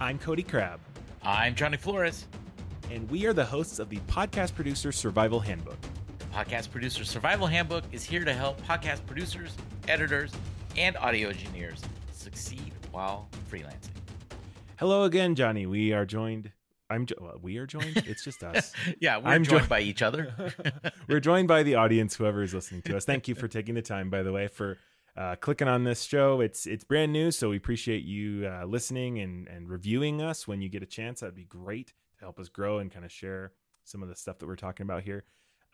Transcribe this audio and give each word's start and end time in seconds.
I'm 0.00 0.18
Cody 0.18 0.42
Crabb. 0.42 0.80
I'm 1.22 1.54
Johnny 1.54 1.76
Flores. 1.76 2.26
And 2.90 3.08
we 3.10 3.26
are 3.26 3.32
the 3.32 3.44
hosts 3.44 3.78
of 3.78 3.88
the 3.88 3.96
Podcast 4.00 4.54
Producer 4.54 4.92
Survival 4.92 5.40
Handbook. 5.40 5.78
The 6.18 6.24
Podcast 6.26 6.70
Producer 6.70 7.04
Survival 7.04 7.46
Handbook 7.46 7.84
is 7.92 8.04
here 8.04 8.24
to 8.24 8.32
help 8.32 8.60
podcast 8.62 9.04
producers, 9.06 9.56
editors, 9.88 10.32
and 10.76 10.96
audio 10.98 11.30
engineers 11.30 11.80
succeed 12.12 12.72
while 12.92 13.28
freelancing. 13.50 13.90
Hello 14.78 15.04
again, 15.04 15.34
Johnny. 15.34 15.66
We 15.66 15.92
are 15.92 16.04
joined. 16.04 16.52
I'm. 16.88 17.06
Jo- 17.06 17.16
well, 17.20 17.38
we 17.42 17.56
are 17.56 17.66
joined. 17.66 17.96
It's 18.06 18.22
just 18.22 18.44
us. 18.44 18.72
yeah, 19.00 19.16
we're 19.16 19.30
I'm 19.30 19.42
joined 19.44 19.62
jo- 19.64 19.68
by 19.68 19.80
each 19.80 20.02
other. 20.02 20.32
we're 21.08 21.20
joined 21.20 21.48
by 21.48 21.62
the 21.64 21.74
audience, 21.74 22.14
whoever 22.16 22.42
is 22.42 22.54
listening 22.54 22.82
to 22.82 22.96
us. 22.96 23.04
Thank 23.04 23.26
you 23.26 23.34
for 23.34 23.48
taking 23.48 23.74
the 23.74 23.82
time, 23.82 24.10
by 24.10 24.22
the 24.22 24.30
way, 24.32 24.46
for 24.46 24.76
uh, 25.16 25.36
clicking 25.36 25.68
on 25.68 25.84
this 25.84 26.02
show. 26.02 26.40
It's 26.40 26.66
it's 26.66 26.84
brand 26.84 27.12
new, 27.12 27.30
so 27.30 27.50
we 27.50 27.56
appreciate 27.56 28.04
you 28.04 28.46
uh, 28.46 28.66
listening 28.66 29.18
and 29.18 29.48
and 29.48 29.68
reviewing 29.68 30.20
us 30.20 30.46
when 30.46 30.60
you 30.60 30.68
get 30.68 30.82
a 30.82 30.86
chance. 30.86 31.20
That'd 31.20 31.34
be 31.34 31.44
great 31.44 31.88
to 32.18 32.24
help 32.24 32.38
us 32.38 32.48
grow 32.48 32.78
and 32.78 32.90
kind 32.90 33.04
of 33.04 33.10
share 33.10 33.52
some 33.84 34.02
of 34.02 34.08
the 34.08 34.16
stuff 34.16 34.38
that 34.38 34.46
we're 34.46 34.56
talking 34.56 34.84
about 34.84 35.02
here. 35.02 35.24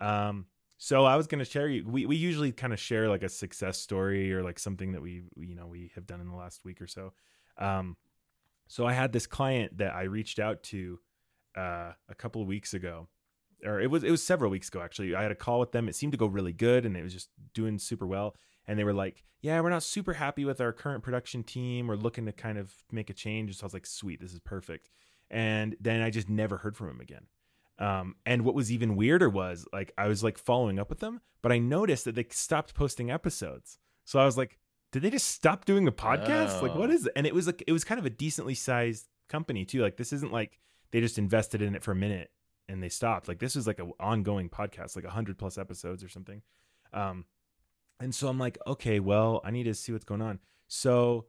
Um, 0.01 0.47
so 0.79 1.05
I 1.05 1.17
was 1.17 1.27
going 1.27 1.39
to 1.39 1.45
share 1.45 1.69
you. 1.69 1.85
We 1.87 2.07
we 2.07 2.17
usually 2.17 2.53
kind 2.53 2.73
of 2.73 2.79
share 2.79 3.09
like 3.09 3.23
a 3.23 3.29
success 3.29 3.79
story 3.79 4.33
or 4.33 4.43
like 4.43 4.59
something 4.59 4.93
that 4.93 5.03
we 5.03 5.23
you 5.37 5.55
know 5.55 5.67
we 5.67 5.91
have 5.95 6.07
done 6.07 6.21
in 6.21 6.29
the 6.29 6.37
last 6.37 6.65
week 6.65 6.81
or 6.81 6.87
so. 6.87 7.13
Um, 7.59 7.97
so 8.69 8.87
I 8.87 8.93
had 8.93 9.13
this 9.13 9.27
client 9.27 9.79
that 9.79 9.95
I 9.95 10.05
reached 10.05 10.39
out 10.39 10.63
to 10.65 10.99
uh, 11.57 11.93
a 12.09 12.15
couple 12.17 12.43
of 12.43 12.49
weeks 12.49 12.75
ago, 12.75 13.09
or 13.65 13.81
it 13.81 13.91
was 13.91 14.05
it 14.05 14.11
was 14.11 14.23
several 14.23 14.51
weeks 14.51 14.69
ago 14.69 14.81
actually. 14.81 15.15
I 15.15 15.23
had 15.23 15.33
a 15.33 15.37
call 15.37 15.61
with 15.61 15.73
them. 15.73 15.89
It 15.89 15.97
seemed 15.97 16.13
to 16.13 16.19
go 16.19 16.27
really 16.27 16.53
good, 16.53 16.87
and 16.87 16.97
it 16.97 17.03
was 17.03 17.13
just 17.13 17.29
doing 17.55 17.79
super 17.79 18.07
well. 18.07 18.37
And 18.67 18.79
they 18.79 18.85
were 18.85 18.93
like, 18.93 19.25
"Yeah, 19.41 19.61
we're 19.61 19.71
not 19.71 19.83
super 19.83 20.13
happy 20.15 20.45
with 20.45 20.61
our 20.61 20.73
current 20.73 21.03
production 21.03 21.43
team. 21.43 21.87
We're 21.89 21.97
looking 21.97 22.27
to 22.27 22.33
kind 22.33 22.59
of 22.59 22.73
make 22.93 23.11
a 23.11 23.15
change." 23.15 23.57
So 23.57 23.65
I 23.65 23.67
was 23.67 23.75
like, 23.75 23.87
"Sweet, 23.87 24.21
this 24.21 24.33
is 24.33 24.41
perfect." 24.41 24.91
And 25.31 25.77
then 25.81 26.01
I 26.03 26.11
just 26.11 26.29
never 26.29 26.59
heard 26.59 26.77
from 26.77 26.91
him 26.91 27.01
again. 27.01 27.27
Um, 27.79 28.17
and 28.27 28.45
what 28.45 28.55
was 28.55 28.71
even 28.71 28.97
weirder 28.97 29.29
was 29.31 29.67
like 29.73 29.93
I 29.99 30.07
was 30.07 30.23
like 30.23 30.39
following 30.39 30.79
up 30.79 30.89
with 30.91 31.01
them, 31.01 31.21
but 31.41 31.51
I 31.53 31.59
noticed 31.59 32.05
that 32.05 32.15
they 32.15 32.27
stopped 32.31 32.75
posting 32.75 33.11
episodes. 33.11 33.79
So 34.05 34.19
I 34.21 34.25
was 34.25 34.37
like, 34.37 34.59
did 34.93 35.03
they 35.03 35.11
just 35.11 35.29
stop 35.29 35.65
doing 35.65 35.85
the 35.87 35.93
podcast? 35.93 36.61
Like, 36.63 36.75
what 36.75 36.91
Oh. 36.91 36.93
it? 36.93 37.09
And 37.17 37.27
it 37.27 37.35
was 37.35 37.47
like 37.47 37.65
it 37.67 37.73
was 37.73 37.83
kind 37.85 37.99
of 37.99 38.07
a 38.07 38.11
decently 38.11 38.55
sized 38.55 39.09
company 39.29 39.65
too. 39.65 39.81
Like 39.83 39.97
this 39.97 40.13
isn't 40.13 40.33
like 40.33 40.61
they 40.91 41.01
just 41.01 41.19
invested 41.19 41.63
in 41.63 41.75
it 41.75 41.83
for 41.83 41.93
a 41.93 41.97
minute 41.97 42.31
and 42.69 42.83
they 42.83 42.91
stopped. 42.91 43.27
Like 43.27 43.39
this 43.39 43.57
was 43.57 43.67
like 43.67 43.79
an 43.81 43.93
ongoing 43.99 44.49
podcast, 44.51 44.95
like 44.95 45.07
a 45.07 45.11
hundred 45.11 45.39
plus 45.39 45.57
episodes 45.59 46.05
or 46.05 46.09
something. 46.09 46.43
Um, 46.93 47.25
and 48.01 48.15
so 48.15 48.29
I'm 48.29 48.39
like, 48.39 48.59
okay, 48.67 49.01
well, 49.01 49.41
I 49.45 49.51
need 49.51 49.65
to 49.65 49.75
see 49.75 49.93
what's 49.93 50.05
going 50.05 50.23
on. 50.23 50.41
So, 50.69 51.27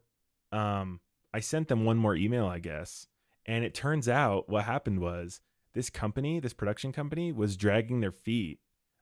um, 0.52 1.00
I 1.34 1.40
sent 1.40 1.68
them 1.68 1.86
one 1.86 1.98
more 1.98 2.16
email, 2.16 2.46
I 2.46 2.60
guess, 2.60 3.08
and 3.46 3.64
it 3.64 3.74
turns 3.74 4.08
out 4.08 4.50
what 4.50 4.66
happened 4.66 5.00
was 5.00 5.42
this 5.74 5.90
company, 5.90 6.40
this 6.40 6.54
production 6.54 6.92
company, 6.92 7.32
was 7.32 7.58
dragging 7.58 8.02
their 8.02 8.12
feet 8.12 8.60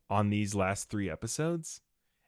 on 0.10 0.30
these 0.30 0.56
last 0.56 0.90
three 0.90 1.10
episodes, 1.10 1.82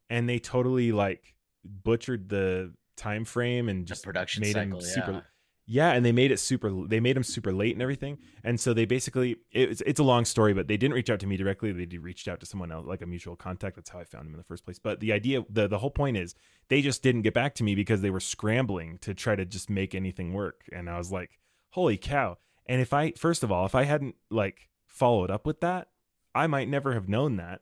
and 0.09 0.27
they 0.27 0.39
totally 0.39 0.91
like 0.91 1.35
butchered 1.63 2.29
the 2.29 2.73
time 2.97 3.25
frame 3.25 3.69
and 3.69 3.83
the 3.83 3.89
just 3.89 4.03
production 4.03 4.41
made 4.41 4.53
cycle. 4.53 4.79
them 4.79 4.81
super 4.81 5.11
yeah. 5.13 5.21
Yeah, 5.65 5.91
and 5.91 6.05
they 6.05 6.11
made 6.11 6.31
it 6.31 6.39
super. 6.39 6.71
They 6.87 6.99
made 6.99 7.15
them 7.15 7.23
super 7.23 7.53
late 7.53 7.73
and 7.73 7.81
everything. 7.81 8.17
And 8.43 8.59
so 8.59 8.73
they 8.73 8.85
basically, 8.85 9.37
it's 9.51 9.81
it's 9.85 9.99
a 9.99 10.03
long 10.03 10.25
story, 10.25 10.53
but 10.53 10.67
they 10.67 10.75
didn't 10.75 10.93
reach 10.93 11.09
out 11.09 11.21
to 11.21 11.27
me 11.27 11.37
directly. 11.37 11.71
They 11.71 11.97
reached 11.97 12.27
out 12.27 12.41
to 12.41 12.45
someone 12.45 12.71
else, 12.71 12.85
like 12.85 13.01
a 13.01 13.05
mutual 13.05 13.37
contact. 13.37 13.77
That's 13.77 13.89
how 13.89 13.99
I 13.99 14.03
found 14.03 14.27
him 14.27 14.33
in 14.33 14.37
the 14.37 14.43
first 14.43 14.65
place. 14.65 14.77
But 14.77 14.99
the 14.99 15.13
idea, 15.13 15.43
the 15.49 15.67
the 15.69 15.79
whole 15.79 15.89
point 15.91 16.17
is, 16.17 16.35
they 16.67 16.81
just 16.81 17.01
didn't 17.01 17.21
get 17.21 17.33
back 17.33 17.55
to 17.55 17.63
me 17.63 17.75
because 17.75 18.01
they 18.01 18.09
were 18.09 18.19
scrambling 18.19 18.97
to 18.99 19.13
try 19.13 19.35
to 19.35 19.45
just 19.45 19.69
make 19.69 19.95
anything 19.95 20.33
work. 20.33 20.65
And 20.73 20.89
I 20.89 20.97
was 20.97 21.13
like, 21.13 21.39
holy 21.71 21.97
cow! 21.97 22.37
And 22.65 22.81
if 22.81 22.91
I, 22.91 23.11
first 23.11 23.41
of 23.41 23.51
all, 23.51 23.65
if 23.65 23.75
I 23.75 23.83
hadn't 23.83 24.15
like 24.29 24.69
followed 24.85 25.31
up 25.31 25.45
with 25.45 25.61
that, 25.61 25.87
I 26.35 26.47
might 26.47 26.67
never 26.67 26.93
have 26.93 27.07
known 27.07 27.37
that. 27.37 27.61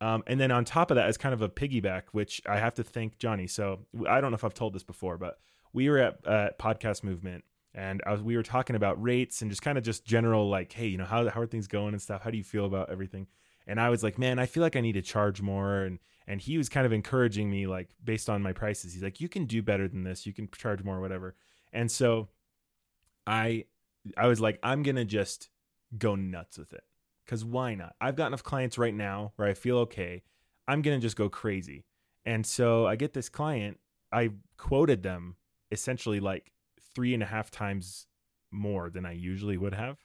Um, 0.00 0.24
and 0.26 0.40
then 0.40 0.50
on 0.50 0.64
top 0.64 0.90
of 0.90 0.96
that, 0.96 1.06
as 1.06 1.16
kind 1.16 1.32
of 1.32 1.42
a 1.42 1.48
piggyback, 1.48 2.02
which 2.12 2.42
I 2.46 2.58
have 2.58 2.74
to 2.74 2.84
thank 2.84 3.18
Johnny. 3.18 3.46
So 3.46 3.86
I 4.08 4.20
don't 4.20 4.30
know 4.30 4.36
if 4.36 4.44
I've 4.44 4.52
told 4.52 4.74
this 4.74 4.82
before, 4.82 5.16
but 5.16 5.38
we 5.76 5.90
were 5.90 5.98
at 5.98 6.26
uh, 6.26 6.48
Podcast 6.58 7.04
Movement, 7.04 7.44
and 7.74 8.02
I 8.06 8.12
was 8.12 8.22
we 8.22 8.34
were 8.34 8.42
talking 8.42 8.76
about 8.76 9.00
rates 9.00 9.42
and 9.42 9.50
just 9.50 9.60
kind 9.60 9.76
of 9.76 9.84
just 9.84 10.06
general 10.06 10.48
like, 10.48 10.72
hey, 10.72 10.86
you 10.86 10.96
know, 10.96 11.04
how 11.04 11.28
how 11.28 11.42
are 11.42 11.46
things 11.46 11.68
going 11.68 11.92
and 11.92 12.00
stuff? 12.00 12.22
How 12.22 12.30
do 12.30 12.38
you 12.38 12.42
feel 12.42 12.64
about 12.64 12.90
everything? 12.90 13.26
And 13.66 13.78
I 13.78 13.90
was 13.90 14.02
like, 14.02 14.18
man, 14.18 14.38
I 14.38 14.46
feel 14.46 14.62
like 14.62 14.74
I 14.74 14.80
need 14.80 14.94
to 14.94 15.02
charge 15.02 15.42
more. 15.42 15.82
And 15.82 15.98
and 16.26 16.40
he 16.40 16.56
was 16.56 16.70
kind 16.70 16.86
of 16.86 16.94
encouraging 16.94 17.50
me, 17.50 17.66
like 17.66 17.90
based 18.02 18.30
on 18.30 18.42
my 18.42 18.54
prices. 18.54 18.94
He's 18.94 19.02
like, 19.02 19.20
you 19.20 19.28
can 19.28 19.44
do 19.44 19.62
better 19.62 19.86
than 19.86 20.02
this. 20.02 20.24
You 20.24 20.32
can 20.32 20.48
charge 20.56 20.82
more, 20.82 20.98
whatever. 20.98 21.36
And 21.74 21.90
so 21.90 22.30
I 23.26 23.66
I 24.16 24.28
was 24.28 24.40
like, 24.40 24.58
I'm 24.62 24.82
gonna 24.82 25.04
just 25.04 25.50
go 25.98 26.14
nuts 26.14 26.56
with 26.56 26.72
it. 26.72 26.84
Cause 27.26 27.44
why 27.44 27.74
not? 27.74 27.96
I've 28.00 28.16
got 28.16 28.28
enough 28.28 28.44
clients 28.44 28.78
right 28.78 28.94
now 28.94 29.32
where 29.36 29.46
I 29.46 29.52
feel 29.52 29.76
okay. 29.80 30.22
I'm 30.66 30.80
gonna 30.80 31.00
just 31.00 31.16
go 31.16 31.28
crazy. 31.28 31.84
And 32.24 32.46
so 32.46 32.86
I 32.86 32.96
get 32.96 33.12
this 33.12 33.28
client, 33.28 33.78
I 34.10 34.30
quoted 34.56 35.02
them 35.02 35.36
essentially 35.70 36.20
like 36.20 36.52
three 36.94 37.14
and 37.14 37.22
a 37.22 37.26
half 37.26 37.50
times 37.50 38.06
more 38.50 38.90
than 38.90 39.04
I 39.04 39.12
usually 39.12 39.56
would 39.56 39.74
have. 39.74 39.98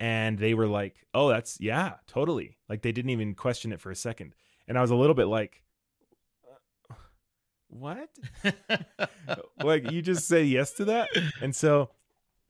And 0.00 0.38
they 0.38 0.54
were 0.54 0.68
like, 0.68 1.06
oh, 1.12 1.28
that's, 1.28 1.60
yeah, 1.60 1.94
totally. 2.06 2.56
Like 2.68 2.82
they 2.82 2.92
didn't 2.92 3.10
even 3.10 3.34
question 3.34 3.72
it 3.72 3.80
for 3.80 3.90
a 3.90 3.96
second. 3.96 4.34
And 4.66 4.78
I 4.78 4.80
was 4.80 4.90
a 4.90 4.96
little 4.96 5.14
bit 5.14 5.26
like, 5.26 5.62
"Uh, 6.90 6.94
what? 7.68 8.08
like 9.64 9.90
you 9.90 10.02
just 10.02 10.28
say 10.28 10.44
yes 10.44 10.72
to 10.74 10.84
that? 10.86 11.08
And 11.42 11.54
so, 11.54 11.90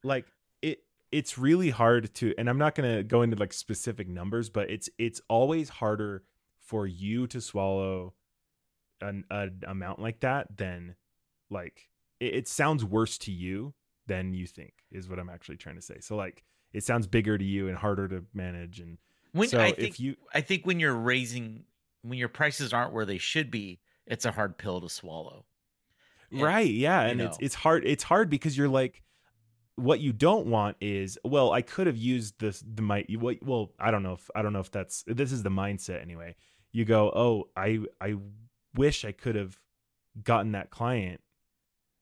like, 0.04 0.26
it, 0.60 0.80
it's 1.10 1.38
really 1.38 1.70
hard 1.70 2.12
to, 2.16 2.34
and 2.36 2.50
I'm 2.50 2.58
not 2.58 2.74
going 2.74 2.96
to 2.96 3.02
go 3.02 3.22
into 3.22 3.36
like 3.36 3.52
specific 3.52 4.08
numbers, 4.08 4.50
but 4.50 4.68
it's, 4.68 4.90
it's 4.98 5.22
always 5.28 5.68
harder 5.68 6.24
for 6.60 6.86
you 6.86 7.26
to 7.28 7.40
swallow 7.40 8.14
an, 9.00 9.24
an 9.30 9.62
amount 9.66 10.00
like 10.00 10.20
that 10.20 10.56
than 10.56 10.96
like 11.50 11.88
it, 12.20 12.34
it 12.34 12.48
sounds 12.48 12.84
worse 12.84 13.18
to 13.18 13.32
you 13.32 13.74
than 14.06 14.32
you 14.32 14.46
think 14.46 14.72
is 14.90 15.08
what 15.08 15.18
I'm 15.18 15.28
actually 15.28 15.56
trying 15.56 15.76
to 15.76 15.82
say. 15.82 16.00
So 16.00 16.16
like 16.16 16.44
it 16.72 16.84
sounds 16.84 17.06
bigger 17.06 17.38
to 17.38 17.44
you 17.44 17.68
and 17.68 17.76
harder 17.76 18.08
to 18.08 18.24
manage 18.34 18.80
and 18.80 18.98
when 19.32 19.48
so 19.48 19.60
I 19.60 19.74
if 19.76 20.00
you 20.00 20.16
I 20.34 20.40
think 20.40 20.66
when 20.66 20.80
you're 20.80 20.94
raising 20.94 21.64
when 22.02 22.18
your 22.18 22.28
prices 22.28 22.72
aren't 22.72 22.92
where 22.92 23.04
they 23.04 23.18
should 23.18 23.50
be, 23.50 23.80
it's 24.06 24.24
a 24.24 24.32
hard 24.32 24.56
pill 24.56 24.80
to 24.80 24.88
swallow. 24.88 25.44
And- 26.30 26.42
right 26.42 26.70
yeah 26.70 27.02
and 27.02 27.22
it's 27.22 27.38
know. 27.38 27.44
it's 27.44 27.54
hard 27.54 27.86
it's 27.86 28.02
hard 28.02 28.28
because 28.28 28.56
you're 28.56 28.68
like 28.68 29.02
what 29.76 30.00
you 30.00 30.12
don't 30.12 30.46
want 30.46 30.76
is 30.78 31.18
well 31.24 31.52
i 31.52 31.62
could 31.62 31.86
have 31.86 31.96
used 31.96 32.38
this 32.38 32.62
the 32.74 32.82
my 32.82 33.06
what 33.18 33.38
well 33.42 33.72
i 33.78 33.90
don't 33.90 34.02
know 34.02 34.12
if 34.12 34.28
i 34.34 34.42
don't 34.42 34.52
know 34.52 34.60
if 34.60 34.70
that's 34.70 35.04
this 35.06 35.32
is 35.32 35.42
the 35.42 35.48
mindset 35.50 36.02
anyway 36.02 36.36
you 36.70 36.84
go 36.84 37.10
oh 37.16 37.48
i 37.56 37.78
i 38.02 38.14
wish 38.74 39.06
i 39.06 39.12
could 39.12 39.36
have 39.36 39.58
gotten 40.22 40.52
that 40.52 40.68
client 40.68 41.22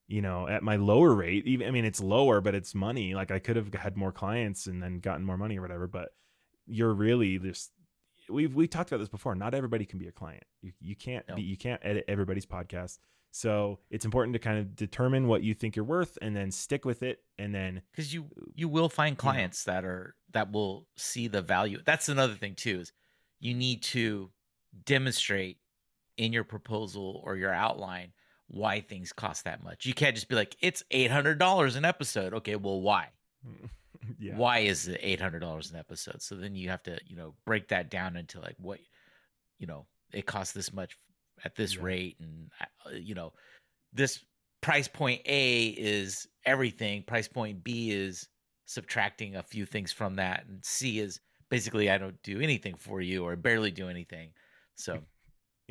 you 0.08 0.22
know 0.22 0.46
at 0.48 0.62
my 0.62 0.76
lower 0.76 1.14
rate 1.14 1.46
even 1.46 1.66
i 1.66 1.70
mean 1.70 1.84
it's 1.84 2.00
lower 2.00 2.40
but 2.40 2.54
it's 2.54 2.74
money 2.74 3.14
like 3.14 3.30
i 3.30 3.38
could 3.38 3.56
have 3.56 3.72
had 3.74 3.96
more 3.96 4.12
clients 4.12 4.66
and 4.66 4.82
then 4.82 5.00
gotten 5.00 5.24
more 5.24 5.36
money 5.36 5.58
or 5.58 5.62
whatever 5.62 5.86
but 5.88 6.10
you're 6.66 6.92
really 6.94 7.38
just 7.38 7.72
we've 8.28 8.54
we 8.54 8.66
talked 8.68 8.90
about 8.90 8.98
this 8.98 9.08
before 9.08 9.34
not 9.34 9.54
everybody 9.54 9.84
can 9.84 9.98
be 10.00 10.08
a 10.08 10.12
client. 10.12 10.42
You, 10.62 10.72
you 10.80 10.96
can't 10.96 11.24
No. 11.28 11.36
be 11.36 11.42
you 11.42 11.56
can't 11.56 11.80
edit 11.84 12.04
everybody's 12.08 12.44
podcast. 12.46 12.98
So 13.30 13.78
it's 13.90 14.04
important 14.04 14.32
to 14.32 14.40
kind 14.40 14.58
of 14.58 14.74
determine 14.74 15.28
what 15.28 15.42
you 15.44 15.54
think 15.54 15.76
you're 15.76 15.84
worth 15.84 16.18
and 16.20 16.34
then 16.34 16.50
stick 16.50 16.84
with 16.84 17.04
it 17.04 17.20
and 17.38 17.54
then 17.54 17.82
because 17.92 18.12
you 18.12 18.24
uh, 18.36 18.46
you 18.54 18.68
will 18.68 18.88
find 18.88 19.16
clients 19.16 19.62
that 19.64 19.84
are 19.84 20.16
that 20.32 20.50
will 20.50 20.88
see 20.96 21.28
the 21.28 21.40
value. 21.42 21.78
That's 21.84 22.08
another 22.08 22.34
thing 22.34 22.54
too 22.56 22.80
is 22.80 22.92
you 23.38 23.54
need 23.54 23.82
to 23.84 24.30
demonstrate 24.84 25.58
in 26.16 26.32
your 26.32 26.44
proposal 26.44 27.20
or 27.24 27.36
your 27.36 27.52
outline 27.52 28.12
why 28.48 28.80
things 28.80 29.12
cost 29.12 29.44
that 29.44 29.62
much. 29.62 29.86
You 29.86 29.94
can't 29.94 30.14
just 30.14 30.28
be 30.28 30.36
like 30.36 30.56
it's 30.60 30.82
$800 30.92 31.76
an 31.76 31.84
episode. 31.84 32.34
Okay 32.34 32.56
well 32.56 32.80
why? 32.80 33.08
Yeah. 34.20 34.36
Why 34.36 34.60
is 34.60 34.86
it 34.86 35.00
$800 35.02 35.70
an 35.72 35.76
episode? 35.78 36.22
So 36.22 36.36
then 36.36 36.54
you 36.54 36.68
have 36.68 36.82
to 36.84 36.98
you 37.06 37.16
know 37.16 37.34
break 37.44 37.68
that 37.68 37.90
down 37.90 38.16
into 38.16 38.40
like 38.40 38.54
what 38.58 38.78
you 39.58 39.66
know 39.66 39.86
it 40.12 40.26
costs 40.26 40.52
this 40.54 40.72
much 40.72 40.96
at 41.44 41.56
this 41.56 41.76
Yeah. 41.76 41.82
rate 41.82 42.16
and 42.20 42.50
uh, 42.60 42.90
you 42.90 43.14
know 43.14 43.32
this 43.92 44.24
price 44.60 44.86
point 44.86 45.22
a 45.26 45.68
is 45.68 46.28
everything. 46.44 47.02
Price 47.02 47.26
point 47.26 47.64
b 47.64 47.90
is 47.90 48.28
subtracting 48.66 49.36
a 49.36 49.42
few 49.42 49.66
things 49.66 49.92
from 49.92 50.14
that 50.16 50.44
and 50.46 50.64
c 50.64 50.98
is 51.00 51.20
basically 51.50 51.88
i 51.90 51.96
don't 51.98 52.20
do 52.22 52.40
anything 52.40 52.74
for 52.76 53.00
you 53.00 53.24
or 53.24 53.34
barely 53.34 53.70
do 53.70 53.88
anything. 53.88 54.30
So 54.76 55.00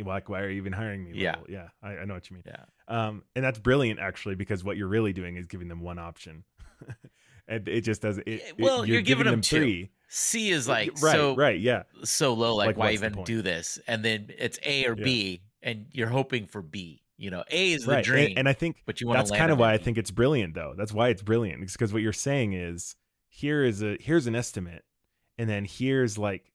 like 0.03 0.27
why 0.29 0.41
are 0.41 0.49
you 0.49 0.57
even 0.57 0.73
hiring 0.73 1.05
me 1.05 1.11
Yeah. 1.13 1.31
level? 1.31 1.45
yeah 1.49 1.67
I, 1.81 1.89
I 1.97 2.05
know 2.05 2.13
what 2.15 2.29
you 2.29 2.35
mean 2.35 2.43
yeah 2.45 2.63
um 2.87 3.23
and 3.35 3.43
that's 3.45 3.59
brilliant 3.59 3.99
actually 3.99 4.35
because 4.35 4.63
what 4.63 4.77
you're 4.77 4.87
really 4.87 5.13
doing 5.13 5.37
is 5.37 5.45
giving 5.47 5.67
them 5.67 5.81
one 5.81 5.99
option 5.99 6.43
and 7.47 7.67
it 7.67 7.81
just 7.81 8.01
doesn't 8.01 8.27
it, 8.27 8.41
it- 8.41 8.55
well 8.59 8.85
you're, 8.85 9.01
giving, 9.01 9.25
them, 9.25 9.41
two 9.41 9.57
three 9.57 9.89
c 10.07 10.49
is 10.51 10.67
like 10.67 10.89
right 11.01 11.13
so 11.13 11.35
right 11.35 11.59
yeah 11.59 11.83
so 12.03 12.33
low 12.33 12.55
like, 12.55 12.67
Like, 12.67 12.77
why 12.77 12.91
even 12.91 13.23
do 13.23 13.41
this 13.41 13.79
and 13.87 14.03
then 14.03 14.29
it's 14.37 14.59
a 14.63 14.85
or 14.85 14.95
Yeah. 14.97 15.03
b 15.03 15.41
and 15.61 15.87
you're 15.91 16.09
hoping 16.09 16.45
for 16.45 16.61
b 16.61 17.01
You 17.17 17.31
know, 17.31 17.43
A 17.49 17.71
is 17.71 17.85
the 17.85 17.91
right. 17.93 18.03
dream, 18.03 18.25
And, 18.31 18.39
and 18.39 18.49
I 18.49 18.53
think 18.53 18.75
but 18.85 18.99
you 18.99 19.11
that's 19.11 19.31
kind 19.31 19.49
of 19.51 19.57
why 19.57 19.71
I 19.73 19.77
think 19.77 19.97
it's 19.97 20.11
brilliant, 20.11 20.53
though. 20.53 20.73
That's 20.77 20.91
why 20.91 21.07
it's 21.09 21.21
brilliant. 21.23 21.61
Because 21.61 21.93
what 21.93 22.01
you're 22.01 22.11
saying 22.13 22.51
is 22.53 22.97
here 23.29 23.63
is 23.63 23.81
a 23.81 23.95
here's 24.01 24.27
an 24.27 24.35
estimate, 24.35 24.83
and 25.37 25.49
then 25.49 25.63
here's 25.65 26.17
like 26.17 26.51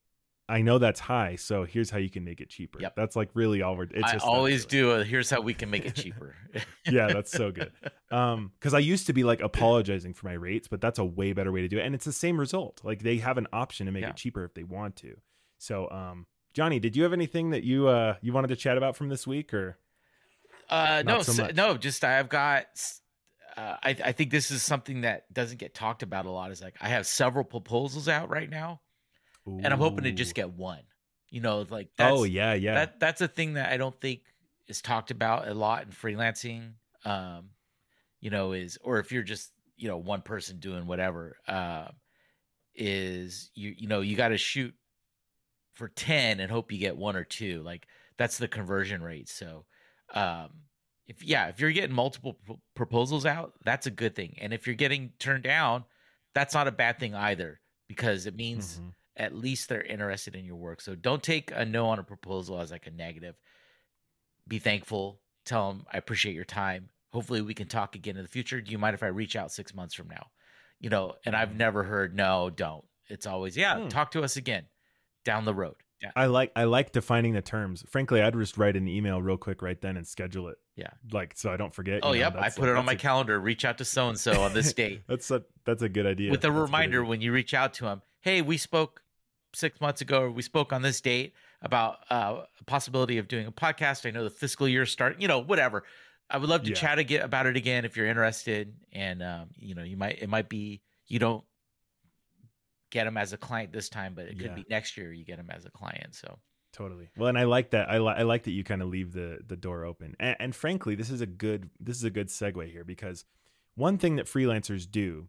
I 0.51 0.61
know 0.61 0.77
that's 0.79 0.99
high, 0.99 1.37
so 1.37 1.63
here's 1.63 1.89
how 1.89 1.97
you 1.97 2.09
can 2.09 2.23
make 2.25 2.41
it 2.41 2.49
cheaper. 2.49 2.79
Yep. 2.81 2.95
That's 2.95 3.15
like 3.15 3.29
really 3.33 3.61
all 3.61 3.77
we're. 3.77 3.83
It's 3.85 4.03
I 4.03 4.13
just 4.13 4.25
always 4.25 4.65
do. 4.65 4.91
A, 4.91 5.03
here's 5.03 5.29
how 5.29 5.39
we 5.41 5.53
can 5.53 5.69
make 5.69 5.85
it 5.85 5.95
cheaper. 5.95 6.35
yeah, 6.85 7.07
that's 7.07 7.31
so 7.31 7.51
good. 7.51 7.71
Um, 8.11 8.51
because 8.59 8.73
I 8.73 8.79
used 8.79 9.07
to 9.07 9.13
be 9.13 9.23
like 9.23 9.39
apologizing 9.41 10.13
for 10.13 10.27
my 10.27 10.33
rates, 10.33 10.67
but 10.67 10.81
that's 10.81 10.99
a 10.99 11.05
way 11.05 11.31
better 11.33 11.51
way 11.51 11.61
to 11.61 11.67
do 11.67 11.77
it, 11.79 11.85
and 11.85 11.95
it's 11.95 12.05
the 12.05 12.11
same 12.11 12.37
result. 12.39 12.81
Like 12.83 13.01
they 13.01 13.17
have 13.17 13.37
an 13.37 13.47
option 13.53 13.85
to 13.85 13.91
make 13.91 14.03
Yeah. 14.03 14.09
it 14.09 14.17
cheaper 14.17 14.43
if 14.43 14.53
they 14.53 14.63
want 14.63 14.97
to. 14.97 15.15
So, 15.57 15.89
um, 15.89 16.25
Johnny, 16.53 16.79
did 16.79 16.95
you 16.97 17.03
have 17.03 17.13
anything 17.13 17.51
that 17.51 17.63
you 17.63 17.87
uh 17.87 18.15
you 18.21 18.33
wanted 18.33 18.49
to 18.49 18.55
chat 18.57 18.77
about 18.77 18.97
from 18.97 19.07
this 19.09 19.25
week, 19.25 19.53
or 19.53 19.77
Uh, 20.69 21.01
no, 21.05 21.21
so 21.21 21.31
so- 21.31 21.49
no, 21.55 21.77
just 21.77 22.03
I've 22.03 22.29
got. 22.29 22.65
Uh, 23.57 23.75
I 23.83 23.89
I 24.05 24.11
think 24.11 24.31
this 24.31 24.51
is 24.51 24.63
something 24.63 25.01
that 25.01 25.31
doesn't 25.33 25.57
get 25.59 25.73
talked 25.73 26.03
about 26.03 26.25
a 26.25 26.29
lot. 26.29 26.51
Is 26.51 26.61
like 26.61 26.75
I 26.81 26.89
have 26.89 27.05
several 27.07 27.43
proposals 27.45 28.07
out 28.07 28.29
right 28.29 28.49
now, 28.49 28.81
and 29.45 29.67
I'm 29.67 29.79
hoping 29.79 30.03
to 30.05 30.11
just 30.11 30.35
get 30.35 30.51
one. 30.51 30.81
You 31.29 31.41
know, 31.41 31.65
like 31.69 31.89
that's, 31.97 32.11
oh 32.19 32.23
yeah, 32.23 32.53
yeah. 32.53 32.73
that 32.75 32.99
that's 32.99 33.21
a 33.21 33.27
thing 33.27 33.53
that 33.53 33.71
I 33.71 33.77
don't 33.77 33.99
think 33.99 34.21
is 34.67 34.81
talked 34.81 35.11
about 35.11 35.47
a 35.47 35.53
lot 35.53 35.83
in 35.83 35.89
freelancing. 35.91 36.73
Um, 37.05 37.51
you 38.19 38.29
know, 38.29 38.51
is 38.51 38.77
or 38.83 38.99
if 38.99 39.11
you're 39.11 39.23
just 39.23 39.51
you 39.77 39.87
know 39.87 39.97
one 39.97 40.21
person 40.21 40.59
doing 40.59 40.85
whatever, 40.87 41.37
uh, 41.47 41.87
is 42.75 43.49
you 43.53 43.73
you 43.77 43.87
know 43.87 44.01
you 44.01 44.15
got 44.15 44.29
to 44.29 44.37
shoot 44.37 44.73
for 45.73 45.87
ten 45.87 46.39
and 46.39 46.51
hope 46.51 46.71
you 46.71 46.77
get 46.77 46.97
one 46.97 47.15
or 47.15 47.23
two. 47.23 47.61
Like 47.63 47.87
that's 48.17 48.37
the 48.37 48.47
conversion 48.47 49.01
rate. 49.01 49.29
So, 49.29 49.65
um, 50.13 50.49
if 51.07 51.23
yeah, 51.23 51.47
if 51.47 51.59
you're 51.59 51.71
getting 51.71 51.95
multiple 51.95 52.33
p- 52.45 52.55
proposals 52.75 53.25
out, 53.25 53.53
that's 53.63 53.87
a 53.87 53.91
good 53.91 54.15
thing. 54.15 54.37
And 54.41 54.53
if 54.53 54.67
you're 54.67 54.75
getting 54.75 55.11
turned 55.19 55.43
down, 55.43 55.85
that's 56.35 56.53
not 56.53 56.67
a 56.67 56.71
bad 56.71 56.99
thing 56.99 57.15
either 57.15 57.59
because 57.87 58.25
it 58.25 58.35
means 58.35 58.79
Mhm. 58.79 58.93
At 59.17 59.35
least 59.35 59.67
they're 59.69 59.81
interested 59.83 60.35
in 60.35 60.45
your 60.45 60.55
work. 60.55 60.81
So 60.81 60.95
don't 60.95 61.21
take 61.23 61.51
a 61.53 61.65
no 61.65 61.87
on 61.87 61.99
a 61.99 62.03
proposal 62.03 62.59
as 62.59 62.71
like 62.71 62.87
a 62.87 62.91
negative. 62.91 63.35
Be 64.47 64.59
thankful. 64.59 65.21
Tell 65.45 65.71
them 65.71 65.85
I 65.91 65.97
appreciate 65.97 66.35
your 66.35 66.45
time. 66.45 66.89
Hopefully 67.11 67.41
we 67.41 67.53
can 67.53 67.67
talk 67.67 67.95
again 67.95 68.15
in 68.17 68.23
the 68.23 68.29
future. 68.29 68.61
Do 68.61 68.71
you 68.71 68.77
mind 68.77 68.93
if 68.93 69.03
I 69.03 69.07
reach 69.07 69.35
out 69.35 69.51
six 69.51 69.73
months 69.73 69.93
from 69.93 70.07
now? 70.09 70.27
You 70.79 70.89
know, 70.89 71.15
and 71.25 71.35
I've 71.35 71.49
Mhm. 71.49 71.57
never 71.57 71.83
heard 71.83 72.15
no, 72.15 72.49
don't. 72.49 72.85
It's 73.07 73.25
always 73.25 73.57
yeah, 73.57 73.79
Hmm. 73.81 73.87
talk 73.89 74.11
to 74.11 74.23
us 74.23 74.37
again 74.37 74.65
down 75.25 75.45
the 75.45 75.53
road. 75.53 75.75
Yeah, 76.01 76.11
I 76.15 76.25
like 76.25 76.51
I 76.55 76.63
like 76.63 76.91
defining 76.93 77.33
the 77.33 77.41
terms. 77.43 77.83
Frankly, 77.89 78.21
I'd 78.21 78.33
just 78.33 78.57
write 78.57 78.75
an 78.75 78.87
email 78.87 79.21
real 79.21 79.37
quick 79.37 79.61
right 79.61 79.79
then 79.79 79.97
and 79.97 80.07
schedule 80.07 80.47
it. 80.47 80.57
Yeah. 80.75 80.87
like 81.11 81.37
so 81.37 81.51
I 81.51 81.57
don't 81.57 81.75
forget. 81.75 81.99
Oh, 82.01 82.13
yeah. 82.13 82.29
I 82.35 82.49
put 82.49 82.67
a- 82.67 82.71
it 82.71 82.77
on 82.77 82.85
my 82.85 82.93
a- 82.93 82.95
calendar. 82.95 83.39
Reach 83.39 83.65
out 83.65 83.77
to 83.79 83.85
so 83.85 84.09
and 84.09 84.17
so 84.19 84.41
on 84.41 84.53
this 84.53 84.73
date 84.73 85.03
That's 85.07 85.29
a 85.29 85.43
that's 85.65 85.83
a 85.83 85.89
good 85.89 86.07
idea. 86.07 86.31
with 86.31 86.39
a 86.39 86.47
That's 86.47 86.55
good 86.55 86.59
reminder 86.61 87.01
idea. 87.01 87.09
when 87.09 87.21
you 87.21 87.31
reach 87.33 87.53
out 87.53 87.73
to 87.75 87.83
them. 87.83 88.01
Hey, 88.21 88.41
we 88.41 88.57
spoke 88.57 89.00
six 89.53 89.79
months 89.81 90.01
ago, 90.01 90.29
we 90.29 90.41
spoke 90.41 90.71
on 90.73 90.81
this 90.81 91.01
date 91.01 91.33
about 91.61 91.99
uh, 92.09 92.43
a 92.59 92.63
possibility 92.65 93.17
of 93.17 93.27
doing 93.27 93.47
a 93.47 93.51
podcast. 93.51 94.05
I 94.07 94.11
know 94.11 94.23
the 94.23 94.29
fiscal 94.29 94.67
year 94.67 94.85
start. 94.85 95.19
You 95.21 95.27
know, 95.27 95.39
whatever. 95.39 95.83
I 96.29 96.37
would 96.37 96.49
love 96.49 96.63
to 96.63 96.69
Yeah. 96.69 96.75
chat 96.75 96.99
again 96.99 97.21
about 97.23 97.45
it 97.45 97.57
again 97.57 97.83
if 97.85 97.97
you're 97.97 98.07
interested. 98.07 98.73
And 98.93 99.21
um, 99.21 99.49
you 99.57 99.75
know, 99.75 99.83
you 99.83 99.97
might 99.97 100.21
it 100.21 100.29
might 100.29 100.47
be 100.49 100.81
you 101.07 101.19
don't 101.19 101.43
get 102.89 103.05
them 103.05 103.17
as 103.17 103.33
a 103.33 103.37
client 103.37 103.71
this 103.71 103.89
time, 103.89 104.13
but 104.15 104.25
it 104.25 104.37
could 104.39 104.47
Yeah. 104.51 104.55
be 104.55 104.65
next 104.69 104.97
year 104.97 105.11
you 105.13 105.23
get 105.25 105.37
them 105.37 105.49
as 105.49 105.65
a 105.65 105.71
client. 105.71 106.15
So 106.15 106.39
Totally. 106.73 107.09
Well, 107.17 107.27
and 107.27 107.37
I 107.37 107.43
like 107.43 107.71
that. 107.71 107.89
I, 107.89 107.97
li- 107.97 108.13
I 108.15 108.21
like 108.23 108.43
that 108.43 108.51
you 108.51 108.63
kind 108.63 108.81
of 108.81 108.87
leave 108.87 109.11
the 109.11 109.39
the 109.45 109.57
door 109.57 109.83
open. 109.83 110.15
And, 110.21 110.37
and 110.39 110.55
frankly, 110.55 110.95
this 110.95 111.09
is 111.09 111.19
a 111.19 111.25
good 111.25 111.69
this 111.81 111.97
is 111.97 112.05
a 112.05 112.09
good 112.09 112.27
segue 112.29 112.71
here 112.71 112.85
because 112.85 113.25
one 113.75 113.97
thing 113.97 114.15
that 114.15 114.25
freelancers 114.25 114.89
do, 114.89 115.27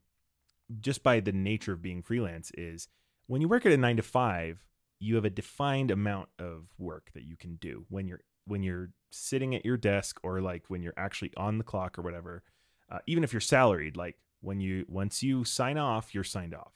just 0.81 1.03
by 1.03 1.19
the 1.19 1.33
nature 1.33 1.73
of 1.73 1.83
being 1.83 2.01
freelance, 2.01 2.53
is 2.57 2.87
when 3.33 3.41
you 3.41 3.49
work 3.49 3.65
at 3.65 3.73
a 3.73 3.79
nine 3.79 3.97
to 3.97 4.03
five, 4.03 4.63
you 5.01 5.15
have 5.15 5.25
a 5.25 5.31
defined 5.31 5.91
amount 5.91 6.29
of 6.39 6.67
work 6.77 7.09
that 7.15 7.25
you 7.25 7.35
can 7.35 7.55
do 7.55 7.87
when 7.89 8.07
you're 8.07 8.21
when 8.45 8.63
you're 8.63 8.91
sitting 9.11 9.55
at 9.55 9.65
your 9.65 9.79
desk 9.79 10.21
or 10.23 10.43
like 10.43 10.65
when 10.69 10.83
you're 10.83 10.93
actually 10.99 11.33
on 11.39 11.57
the 11.57 11.65
clock 11.65 11.99
or 11.99 12.03
whatever. 12.03 12.43
Uh, 12.91 12.99
even 13.07 13.25
if 13.25 13.33
you're 13.33 13.41
salaried, 13.41 13.97
like 13.97 14.17
when 14.43 14.61
you 14.61 14.85
once 14.87 15.23
you 15.23 15.45
sign 15.45 15.79
off, 15.79 16.15
you're 16.15 16.25
signed 16.25 16.55
off, 16.55 16.75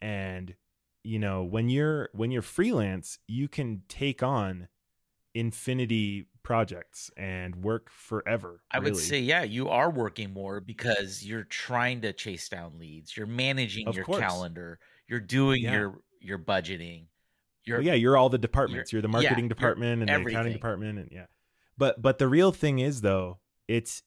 and 0.00 0.56
you 1.04 1.20
know 1.20 1.44
when 1.44 1.68
you're 1.68 2.08
when 2.14 2.32
you're 2.32 2.42
freelance 2.42 3.20
you 3.28 3.46
can 3.46 3.82
take 3.88 4.24
on 4.24 4.66
infinity 5.34 6.26
projects 6.42 7.10
and 7.16 7.54
work 7.56 7.88
forever 7.90 8.60
I 8.72 8.80
would 8.80 8.96
say, 8.96 9.20
yeah, 9.20 9.44
you 9.44 9.68
are 9.68 9.90
working 9.90 10.32
more 10.32 10.60
because 10.60 11.24
you're 11.24 11.44
trying 11.44 12.00
to 12.00 12.12
chase 12.12 12.48
down 12.48 12.78
leads. 12.80 13.16
You're 13.16 13.26
managing 13.26 13.86
Of 13.86 13.94
your 13.94 14.04
course. 14.04 14.20
calendar. 14.20 14.80
You're 15.08 15.20
doing 15.20 15.62
Yeah. 15.62 15.72
your 15.72 16.00
your 16.20 16.38
budgeting. 16.38 17.06
You're 17.64 17.78
Well, 17.78 17.86
yeah 17.86 17.94
you're 17.94 18.16
all 18.16 18.28
the 18.28 18.38
departments. 18.38 18.92
you're, 18.92 19.02
the 19.02 19.08
marketing 19.08 19.44
you're 19.44 19.48
department 19.48 20.02
and 20.02 20.08
the 20.08 20.30
accounting 20.30 20.52
department 20.52 20.98
and 20.98 21.08
yeah. 21.12 21.26
But 21.78 22.00
but 22.02 22.18
the 22.18 22.28
real 22.28 22.52
thing 22.52 22.78
is 22.78 23.00
though 23.00 23.38
it's 23.68 24.02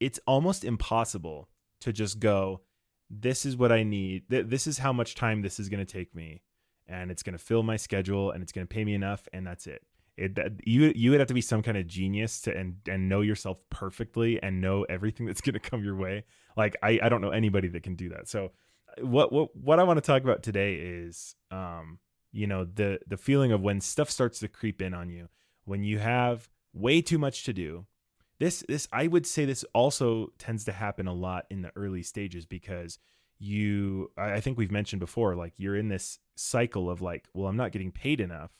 it's 0.00 0.20
almost 0.26 0.64
impossible 0.64 1.48
to 1.80 1.92
just 1.92 2.18
go 2.20 2.62
this 3.08 3.46
is 3.46 3.56
what 3.56 3.70
i 3.70 3.82
need. 3.84 4.28
Th- 4.28 4.46
this 4.46 4.66
is 4.66 4.78
how 4.78 4.92
much 4.92 5.14
time 5.14 5.42
this 5.42 5.60
is 5.60 5.68
going 5.68 5.84
to 5.84 5.90
take 5.92 6.14
me 6.14 6.42
and 6.88 7.10
it's 7.10 7.22
going 7.22 7.36
to 7.38 7.44
fill 7.44 7.62
my 7.62 7.76
schedule 7.76 8.32
and 8.32 8.42
it's 8.42 8.52
going 8.52 8.66
to 8.66 8.72
pay 8.72 8.84
me 8.84 8.94
enough 8.94 9.28
and 9.32 9.46
that's 9.46 9.66
it. 9.66 9.82
It 10.16 10.34
that, 10.36 10.52
you 10.66 10.92
you 10.96 11.10
would 11.10 11.20
have 11.20 11.28
to 11.28 11.34
be 11.34 11.40
some 11.40 11.62
kind 11.62 11.76
of 11.76 11.86
genius 11.86 12.40
to 12.42 12.56
and 12.56 12.76
and 12.88 13.08
know 13.08 13.20
yourself 13.20 13.58
perfectly 13.70 14.42
and 14.42 14.60
know 14.60 14.84
everything 14.88 15.26
that's 15.26 15.40
going 15.40 15.54
to 15.54 15.60
come 15.60 15.84
your 15.84 15.96
way. 15.96 16.24
Like 16.56 16.76
i 16.82 16.98
i 17.02 17.08
don't 17.08 17.20
know 17.20 17.30
anybody 17.30 17.68
that 17.68 17.82
can 17.82 17.94
do 17.96 18.08
that. 18.10 18.28
So 18.28 18.52
what 19.00 19.32
what 19.32 19.54
what 19.56 19.78
i 19.78 19.82
want 19.82 19.96
to 19.96 20.00
talk 20.00 20.22
about 20.22 20.42
today 20.42 20.74
is 20.74 21.34
um 21.50 21.98
you 22.32 22.46
know 22.46 22.64
the 22.64 22.98
the 23.06 23.16
feeling 23.16 23.52
of 23.52 23.60
when 23.60 23.80
stuff 23.80 24.10
starts 24.10 24.38
to 24.40 24.48
creep 24.48 24.80
in 24.82 24.94
on 24.94 25.08
you 25.08 25.28
when 25.64 25.82
you 25.82 25.98
have 25.98 26.48
way 26.72 27.00
too 27.00 27.18
much 27.18 27.44
to 27.44 27.52
do. 27.52 27.86
This 28.38 28.62
this 28.68 28.86
i 28.92 29.06
would 29.06 29.26
say 29.26 29.46
this 29.46 29.64
also 29.72 30.32
tends 30.38 30.64
to 30.64 30.72
happen 30.72 31.06
a 31.06 31.14
lot 31.14 31.46
in 31.50 31.62
the 31.62 31.72
early 31.74 32.02
stages 32.02 32.44
because 32.44 32.98
you 33.38 34.10
i 34.18 34.40
think 34.40 34.58
we've 34.58 34.70
mentioned 34.70 35.00
before 35.00 35.34
like 35.34 35.54
you're 35.56 35.76
in 35.76 35.88
this 35.88 36.18
cycle 36.36 36.90
of 36.90 37.00
like 37.00 37.28
well 37.32 37.48
i'm 37.48 37.56
not 37.56 37.72
getting 37.72 37.90
paid 37.90 38.20
enough 38.20 38.50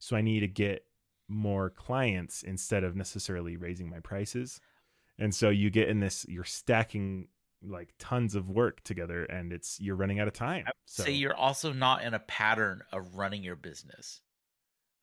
so 0.00 0.16
i 0.16 0.20
need 0.20 0.40
to 0.40 0.48
get 0.48 0.84
more 1.30 1.70
clients 1.70 2.42
instead 2.42 2.84
of 2.84 2.96
necessarily 2.96 3.56
raising 3.56 3.88
my 3.88 4.00
prices. 4.00 4.60
And 5.18 5.34
so 5.34 5.48
you 5.48 5.70
get 5.70 5.88
in 5.88 6.00
this 6.00 6.26
you're 6.28 6.44
stacking 6.44 7.28
like 7.66 7.92
tons 7.98 8.34
of 8.34 8.48
work 8.48 8.82
together 8.84 9.24
and 9.24 9.52
it's 9.52 9.78
you're 9.80 9.96
running 9.96 10.18
out 10.18 10.26
of 10.26 10.32
time 10.32 10.64
so 10.90 11.04
say 11.04 11.12
you're 11.12 11.36
also 11.36 11.72
not 11.72 12.02
in 12.02 12.14
a 12.14 12.18
pattern 12.18 12.82
of 12.90 13.14
running 13.14 13.44
your 13.44 13.54
business. 13.54 14.22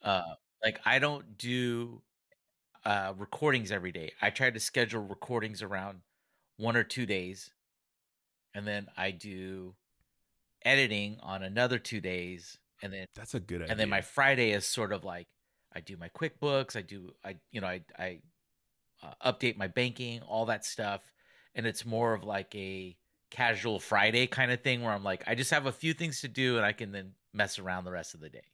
Uh, 0.03 0.21
like 0.61 0.81
I 0.85 0.99
don't 0.99 1.37
do 1.37 2.01
uh, 2.83 3.13
recordings 3.17 3.71
every 3.71 3.93
day. 3.93 4.11
I 4.21 4.29
try 4.29 4.49
to 4.49 4.59
schedule 4.59 5.01
recordings 5.01 5.61
around 5.61 5.99
one 6.57 6.75
or 6.75 6.83
two 6.83 7.05
days, 7.05 7.51
and 8.53 8.67
then 8.67 8.87
I 8.97 9.11
do 9.11 9.75
editing 10.65 11.19
on 11.23 11.41
another 11.41 11.79
two 11.79 12.01
days, 12.01 12.57
and 12.83 12.91
then 12.91 13.05
that's 13.15 13.33
a 13.33 13.39
good 13.39 13.61
idea 13.61 13.71
and 13.71 13.79
then 13.79 13.89
my 13.89 14.01
Friday 14.01 14.51
is 14.51 14.67
sort 14.67 14.91
of 14.91 15.05
like 15.05 15.27
I 15.73 15.79
do 15.79 15.95
my 15.95 16.09
QuickBooks, 16.09 16.75
I 16.75 16.81
do 16.81 17.13
I 17.23 17.37
you 17.51 17.61
know 17.61 17.67
I 17.67 17.81
I 17.97 18.19
uh, 19.01 19.31
update 19.31 19.55
my 19.55 19.67
banking, 19.67 20.19
all 20.21 20.47
that 20.47 20.65
stuff, 20.65 21.01
and 21.57 21.65
it's 21.67 21.85
more 21.85 22.13
of 22.13 22.23
like 22.23 22.55
a 22.55 22.95
casual 23.29 23.79
Friday 23.79 24.27
kind 24.27 24.51
of 24.51 24.61
thing 24.61 24.81
where 24.81 24.93
I'm 24.93 25.03
like 25.03 25.23
I 25.27 25.35
just 25.35 25.51
have 25.51 25.65
a 25.65 25.71
few 25.71 25.93
things 25.93 26.21
to 26.21 26.29
do 26.29 26.55
and 26.55 26.65
I 26.65 26.71
can 26.71 26.93
then 26.93 27.11
mess 27.33 27.59
around 27.59 27.83
the 27.83 27.91
rest 27.91 28.13
of 28.13 28.21
the 28.21 28.29
day. 28.29 28.45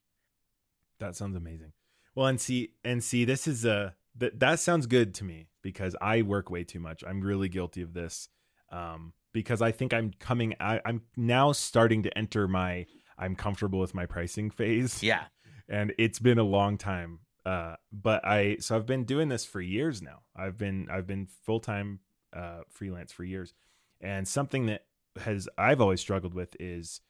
That 1.00 1.16
sounds 1.16 1.36
amazing. 1.36 1.74
Well, 2.16 2.28
and 2.28 2.40
see, 2.40 2.74
and 2.84 3.04
see, 3.04 3.26
this 3.26 3.48
is 3.48 3.66
a 3.66 3.96
that 4.18 4.40
that 4.40 4.60
sounds 4.60 4.86
good 4.86 5.14
to 5.16 5.24
me 5.24 5.48
because 5.62 5.96
I 6.02 6.22
work 6.22 6.50
way 6.50 6.64
too 6.64 6.80
much. 6.80 7.04
I'm 7.06 7.22
really 7.22 7.50
guilty 7.50 7.82
of 7.82 7.94
this, 7.94 8.30
um, 8.72 9.14
because 9.34 9.62
I 9.62 9.72
think 9.72 9.94
I'm 9.94 10.12
coming. 10.20 10.56
I, 10.60 10.80
I'm 10.86 11.02
now 11.18 11.52
starting 11.52 12.04
to 12.04 12.18
enter 12.18 12.48
my 12.48 12.86
I'm 13.18 13.36
comfortable 13.36 13.80
with 13.80 13.96
my 13.96 14.06
pricing 14.06 14.52
phase. 14.52 15.02
Yeah, 15.02 15.24
and 15.70 15.94
it's 15.98 16.20
been 16.20 16.38
a 16.38 16.44
long 16.44 16.78
time. 16.78 17.20
Uh, 17.46 17.76
but 17.92 18.26
I 18.26 18.58
so 18.60 18.76
I've 18.76 18.86
been 18.86 19.04
doing 19.04 19.30
this 19.30 19.46
for 19.46 19.60
years 19.60 20.02
now. 20.02 20.22
I've 20.36 20.58
been 20.58 20.88
I've 20.92 21.08
been 21.08 21.28
full 21.46 21.60
time 21.60 22.00
uh, 22.36 22.62
freelance 22.70 23.12
for 23.12 23.24
years, 23.24 23.54
and 24.02 24.28
something 24.28 24.66
that 24.68 24.86
has 25.18 25.48
I've 25.58 25.82
always 25.82 26.02
struggled 26.02 26.34
with 26.34 26.56
is 26.60 27.02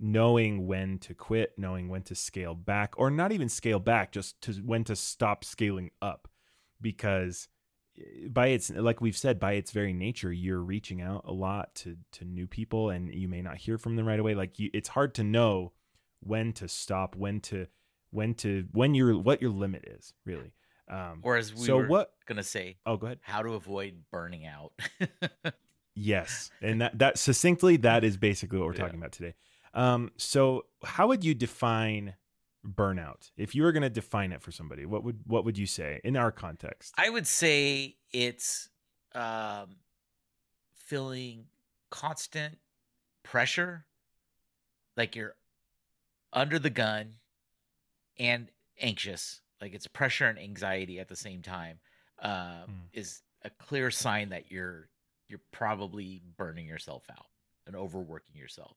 knowing 0.00 0.66
when 0.66 0.98
to 0.98 1.14
quit, 1.14 1.52
knowing 1.58 1.88
when 1.88 2.02
to 2.02 2.14
scale 2.14 2.54
back, 2.54 2.94
or 2.96 3.10
not 3.10 3.32
even 3.32 3.48
scale 3.48 3.78
back, 3.78 4.12
just 4.12 4.40
to 4.42 4.52
when 4.54 4.84
to 4.84 4.96
stop 4.96 5.44
scaling 5.44 5.90
up, 6.00 6.28
because 6.80 7.48
eh, 7.98 8.28
by 8.28 8.48
its 8.48 8.70
like 8.70 9.00
we've 9.00 9.16
said 9.16 9.38
by 9.38 9.52
its 9.52 9.70
very 9.70 9.92
nature 9.92 10.32
you're 10.32 10.62
reaching 10.62 11.00
out 11.00 11.24
a 11.26 11.32
lot 11.32 11.74
to 11.74 11.96
to 12.12 12.24
new 12.24 12.46
people 12.46 12.90
and 12.90 13.14
you 13.14 13.28
may 13.28 13.42
not 13.42 13.58
hear 13.58 13.78
from 13.78 13.96
them 13.96 14.06
right 14.06 14.20
away. 14.20 14.34
Like 14.34 14.58
you, 14.58 14.70
it's 14.72 14.90
hard 14.90 15.14
to 15.14 15.24
know 15.24 15.72
when 16.20 16.52
to 16.54 16.68
stop 16.68 17.16
when 17.16 17.40
to 17.40 17.66
when 18.10 18.34
to 18.34 18.66
when 18.72 18.94
your 18.94 19.18
what 19.18 19.42
your 19.42 19.50
limit 19.50 19.84
is 19.86 20.14
really 20.24 20.52
Um, 20.92 21.20
or 21.22 21.36
as 21.36 21.54
we 21.54 21.66
so 21.66 21.78
were 21.78 21.86
what? 21.88 22.12
gonna 22.26 22.42
say, 22.42 22.76
Oh, 22.84 22.96
go 22.98 23.06
ahead. 23.06 23.18
how 23.22 23.42
to 23.42 23.54
avoid 23.54 24.02
burning 24.10 24.46
out. 24.46 24.72
Yes, 25.94 26.50
and 26.62 26.80
that 26.80 26.98
that 27.00 27.18
succinctly 27.18 27.76
that 27.78 28.02
is 28.02 28.16
basically 28.16 28.58
what 28.58 28.66
we're 28.66 28.72
Yeah. 28.74 28.78
talking 28.84 28.98
about 28.98 29.12
today. 29.12 29.34
Um, 29.74 30.10
so 30.16 30.64
how 30.82 31.08
would 31.08 31.22
you 31.22 31.34
define 31.34 32.14
burnout 32.66 33.30
if 33.36 33.54
you 33.54 33.62
were 33.62 33.72
going 33.72 33.82
to 33.82 33.90
define 33.90 34.32
it 34.32 34.40
for 34.40 34.50
somebody? 34.52 34.86
What 34.86 35.04
would 35.04 35.20
what 35.26 35.44
would 35.44 35.58
you 35.58 35.66
say 35.66 36.00
in 36.02 36.16
our 36.16 36.32
context? 36.32 36.94
I 36.96 37.10
would 37.10 37.26
say 37.26 37.96
it's 38.10 38.70
um, 39.14 39.76
feeling 40.74 41.44
constant 41.90 42.56
pressure, 43.22 43.84
like 44.96 45.14
you're 45.14 45.34
under 46.32 46.58
the 46.58 46.70
gun 46.70 47.16
and 48.18 48.50
anxious. 48.80 49.42
Like 49.62 49.72
it's 49.74 49.86
pressure 49.86 50.26
and 50.26 50.38
anxiety 50.38 51.00
at 51.00 51.08
the 51.08 51.16
same 51.16 51.40
time. 51.40 51.78
Uh, 52.18 52.64
Hmm. 52.66 52.72
Is 52.92 53.22
a 53.44 53.50
clear 53.50 53.90
sign 53.90 54.28
that 54.28 54.50
you're 54.50 54.90
you're 55.28 55.40
probably 55.52 56.20
burning 56.36 56.66
yourself 56.66 57.04
out 57.10 57.26
and 57.66 57.74
overworking 57.74 58.36
yourself. 58.36 58.76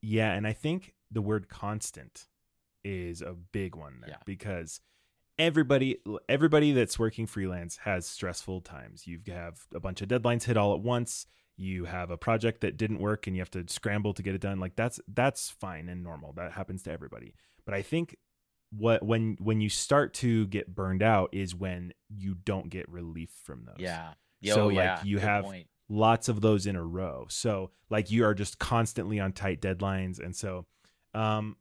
Yeah, 0.00 0.32
and 0.32 0.46
I 0.46 0.52
think 0.54 0.94
the 1.10 1.20
word 1.20 1.48
constant 1.50 2.28
is 2.84 3.20
a 3.20 3.34
big 3.34 3.74
one 3.76 4.00
there 4.00 4.10
Yeah. 4.10 4.16
because 4.24 4.80
everybody 5.38 5.98
everybody 6.28 6.72
that's 6.72 6.98
working 6.98 7.26
freelance 7.26 7.76
has 7.78 8.06
stressful 8.06 8.60
times. 8.62 9.06
You 9.06 9.20
have 9.28 9.66
a 9.74 9.80
bunch 9.80 10.00
of 10.02 10.08
deadlines 10.08 10.44
hit 10.44 10.56
all 10.56 10.74
at 10.74 10.80
once. 10.80 11.26
You 11.56 11.84
have 11.84 12.10
a 12.10 12.16
project 12.16 12.60
that 12.62 12.76
didn't 12.76 12.98
work 12.98 13.26
and 13.26 13.36
you 13.36 13.42
have 13.42 13.50
to 13.52 13.64
scramble 13.68 14.14
to 14.14 14.22
get 14.22 14.34
it 14.34 14.40
done. 14.40 14.58
Like 14.60 14.76
that's 14.76 15.00
that's 15.08 15.50
fine 15.50 15.88
and 15.88 16.02
normal. 16.02 16.32
That 16.32 16.52
happens 16.52 16.82
to 16.84 16.90
everybody. 16.92 17.34
But 17.64 17.74
I 17.74 17.82
think 17.82 18.16
what 18.76 19.02
when 19.02 19.36
when 19.38 19.60
you 19.60 19.68
start 19.68 20.14
to 20.14 20.46
get 20.46 20.74
burned 20.74 21.02
out 21.02 21.28
is 21.32 21.54
when 21.54 21.92
you 22.08 22.34
don't 22.34 22.68
get 22.70 22.88
relief 22.88 23.30
from 23.44 23.64
those 23.66 23.76
Yeah. 23.78 24.14
So, 24.44 24.68
Yo, 24.70 24.74
like, 24.74 24.74
yeah. 24.76 25.02
you 25.04 25.16
good 25.18 25.24
have- 25.24 25.44
point. 25.44 25.66
lots 25.88 26.28
of 26.28 26.40
those 26.40 26.66
in 26.66 26.74
a 26.74 26.82
row. 26.82 27.26
So 27.28 27.70
like 27.90 28.10
you 28.10 28.24
are 28.24 28.34
just 28.34 28.58
constantly 28.58 29.20
on 29.20 29.32
tight 29.32 29.60
deadlines. 29.60 30.18
And 30.18 30.34
so 30.34 30.64
um 31.14 31.56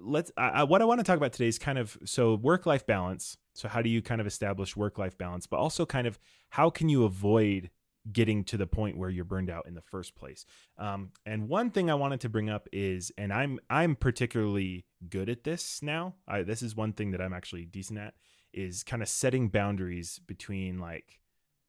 let's 0.00 0.30
I, 0.36 0.48
I, 0.48 0.62
what 0.62 0.80
I 0.80 0.84
want 0.84 1.00
to 1.00 1.04
talk 1.04 1.16
about 1.16 1.32
today 1.32 1.48
is 1.48 1.58
kind 1.58 1.76
of 1.78 1.98
so 2.04 2.34
work 2.36 2.66
life 2.66 2.86
balance. 2.86 3.36
So 3.54 3.66
how 3.68 3.82
do 3.82 3.88
you 3.88 4.00
kind 4.00 4.20
of 4.20 4.26
establish 4.28 4.76
work 4.76 4.96
life 4.98 5.18
balance, 5.18 5.46
but 5.48 5.56
also 5.56 5.84
kind 5.84 6.06
of 6.06 6.18
how 6.50 6.70
can 6.70 6.88
you 6.88 7.02
avoid 7.04 7.70
getting 8.12 8.44
to 8.44 8.56
the 8.56 8.66
point 8.66 8.96
where 8.96 9.10
you're 9.10 9.24
burned 9.24 9.50
out 9.50 9.66
in 9.66 9.74
the 9.74 9.82
first 9.82 10.14
place. 10.14 10.44
Um, 10.78 11.10
and 11.26 11.48
one 11.48 11.70
thing 11.70 11.90
I 11.90 11.94
wanted 11.94 12.20
to 12.20 12.28
bring 12.28 12.48
up 12.50 12.68
is, 12.72 13.12
and 13.18 13.32
I'm 13.32 13.58
I'm 13.68 13.96
particularly 13.96 14.86
good 15.08 15.28
at 15.28 15.44
this 15.44 15.80
now. 15.82 16.14
I, 16.26 16.42
this 16.42 16.62
is 16.62 16.76
one 16.76 16.92
thing 16.92 17.10
that 17.12 17.20
I'm 17.20 17.32
actually 17.34 17.64
decent 17.64 17.98
at 17.98 18.14
is 18.52 18.82
kind 18.82 19.02
of 19.02 19.08
setting 19.08 19.48
boundaries 19.48 20.20
between 20.26 20.78
like 20.78 21.20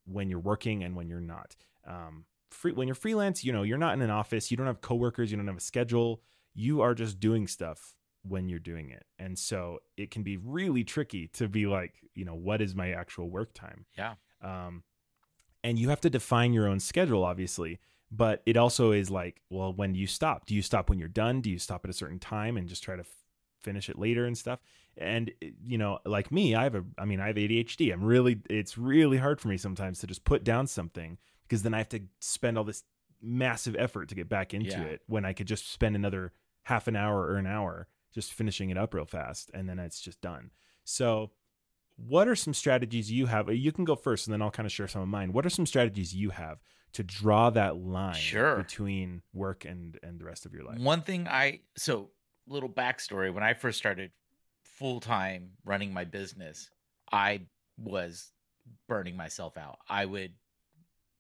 when 0.06 0.30
you're 0.30 0.40
working 0.40 0.84
and 0.84 0.96
when 0.96 1.10
you're 1.10 1.20
not. 1.20 1.56
Um, 1.88 2.26
free 2.52 2.72
when 2.74 2.88
you're 2.88 2.96
freelance, 2.96 3.44
you 3.44 3.54
know, 3.54 3.64
you're 3.64 3.78
not 3.78 3.94
in 3.94 4.02
an 4.02 4.10
office, 4.10 4.52
you 4.52 4.58
don't 4.58 4.68
have 4.68 4.82
coworkers, 4.82 5.32
you 5.32 5.38
don't 5.38 5.48
have 5.48 5.58
a 5.58 5.62
schedule, 5.62 6.22
you 6.54 6.82
are 6.82 6.94
just 6.94 7.20
doing 7.20 7.48
stuff 7.48 7.96
when 8.24 8.50
you're 8.50 8.60
doing 8.60 8.90
it. 8.90 9.06
And 9.18 9.38
so 9.38 9.80
it 9.98 10.12
can 10.12 10.24
be 10.24 10.38
really 10.38 10.84
tricky 10.84 11.28
to 11.34 11.48
be 11.48 11.68
like, 11.68 11.94
you 12.16 12.26
know, 12.26 12.36
what 12.36 12.62
is 12.62 12.76
my 12.76 12.92
actual 12.92 13.30
work 13.30 13.54
time? 13.54 13.86
Yeah. 13.98 14.16
Um, 14.42 14.84
and 15.64 15.78
you 15.80 15.90
have 15.90 16.02
to 16.02 16.10
define 16.10 16.54
your 16.54 16.68
own 16.68 16.80
schedule, 16.80 17.24
obviously. 17.24 17.80
But 18.12 18.42
it 18.48 18.58
also 18.58 18.92
is 18.92 19.12
like, 19.12 19.42
well, 19.52 19.72
when 19.72 19.94
do 19.94 20.00
you 20.00 20.08
stop? 20.08 20.48
Do 20.48 20.56
you 20.56 20.64
stop 20.64 20.90
when 20.90 20.98
you're 20.98 21.08
done? 21.08 21.42
Do 21.42 21.50
you 21.52 21.60
stop 21.60 21.86
at 21.86 21.92
a 21.92 21.94
certain 21.94 22.18
time 22.18 22.58
and 22.58 22.68
just 22.68 22.82
try 22.84 22.96
to 22.96 23.02
f- 23.02 23.08
finish 23.62 23.88
it 23.88 24.00
later 24.00 24.26
and 24.26 24.36
stuff? 24.36 24.60
And 24.98 25.32
eh, 25.44 25.52
you 25.64 25.78
know, 25.78 26.00
like 26.06 26.32
me, 26.32 26.56
I 26.56 26.64
have 26.64 26.74
a, 26.74 26.84
I 26.98 27.06
mean, 27.06 27.20
I 27.20 27.28
have 27.28 27.36
ADHD. 27.36 27.94
I'm 27.94 28.04
really, 28.04 28.40
it's 28.50 28.80
really 28.80 29.18
hard 29.18 29.40
for 29.40 29.48
me 29.48 29.58
sometimes 29.58 30.00
to 30.00 30.08
just 30.08 30.24
put 30.24 30.44
down 30.44 30.66
something 30.66 31.20
because 31.44 31.62
then 31.62 31.76
I 31.76 31.78
have 31.78 31.90
to 31.90 32.02
spend 32.20 32.58
all 32.58 32.64
this 32.64 32.84
massive 33.22 33.76
effort 33.78 34.10
to 34.10 34.16
get 34.16 34.28
back 34.28 34.56
into 34.56 34.72
Yeah. 34.72 34.82
it 34.84 35.02
when 35.06 35.24
I 35.24 35.34
could 35.34 35.48
just 35.48 35.72
spend 35.72 35.96
another 35.96 36.32
half 36.64 36.88
an 36.88 36.96
hour 36.96 37.20
or 37.28 37.36
an 37.36 37.46
hour 37.48 37.88
just 38.12 38.34
finishing 38.34 38.72
it 38.72 38.78
up 38.78 38.94
real 38.96 39.06
fast 39.06 39.52
and 39.54 39.70
then 39.70 39.78
it's 39.78 40.02
just 40.02 40.20
done. 40.20 40.50
So, 40.84 41.30
what 42.08 42.28
are 42.28 42.36
some 42.36 42.54
strategies 42.54 43.12
you 43.12 43.26
have? 43.28 43.50
You 43.54 43.72
can 43.72 43.86
go 43.86 43.96
first 43.96 44.28
and 44.28 44.34
then 44.34 44.42
I'll 44.42 44.52
kind 44.52 44.66
of 44.66 44.72
share 44.72 44.88
some 44.88 45.02
of 45.02 45.08
mine. 45.08 45.34
What 45.34 45.46
are 45.46 45.50
some 45.50 45.66
strategies 45.66 46.14
you 46.16 46.30
have 46.32 46.60
to 46.94 47.04
draw 47.04 47.50
that 47.52 47.78
line 47.78 48.16
Sure. 48.16 48.56
between 48.58 49.22
work 49.34 49.66
and 49.66 49.98
and 50.02 50.20
the 50.20 50.26
rest 50.26 50.46
of 50.46 50.54
your 50.54 50.64
life? 50.64 50.80
One 50.80 51.02
thing 51.02 51.28
I 51.28 51.62
so 51.78 52.12
little 52.48 52.70
backstory 52.70 53.34
when 53.34 53.44
I 53.44 53.54
first 53.54 53.78
started 53.78 54.12
full 54.64 55.00
time 55.00 55.52
running 55.66 55.94
my 55.94 56.04
business, 56.06 56.70
I 57.12 57.42
was 57.78 58.32
burning 58.88 59.16
myself 59.16 59.58
out. 59.58 59.78
I 59.90 60.06
would 60.06 60.34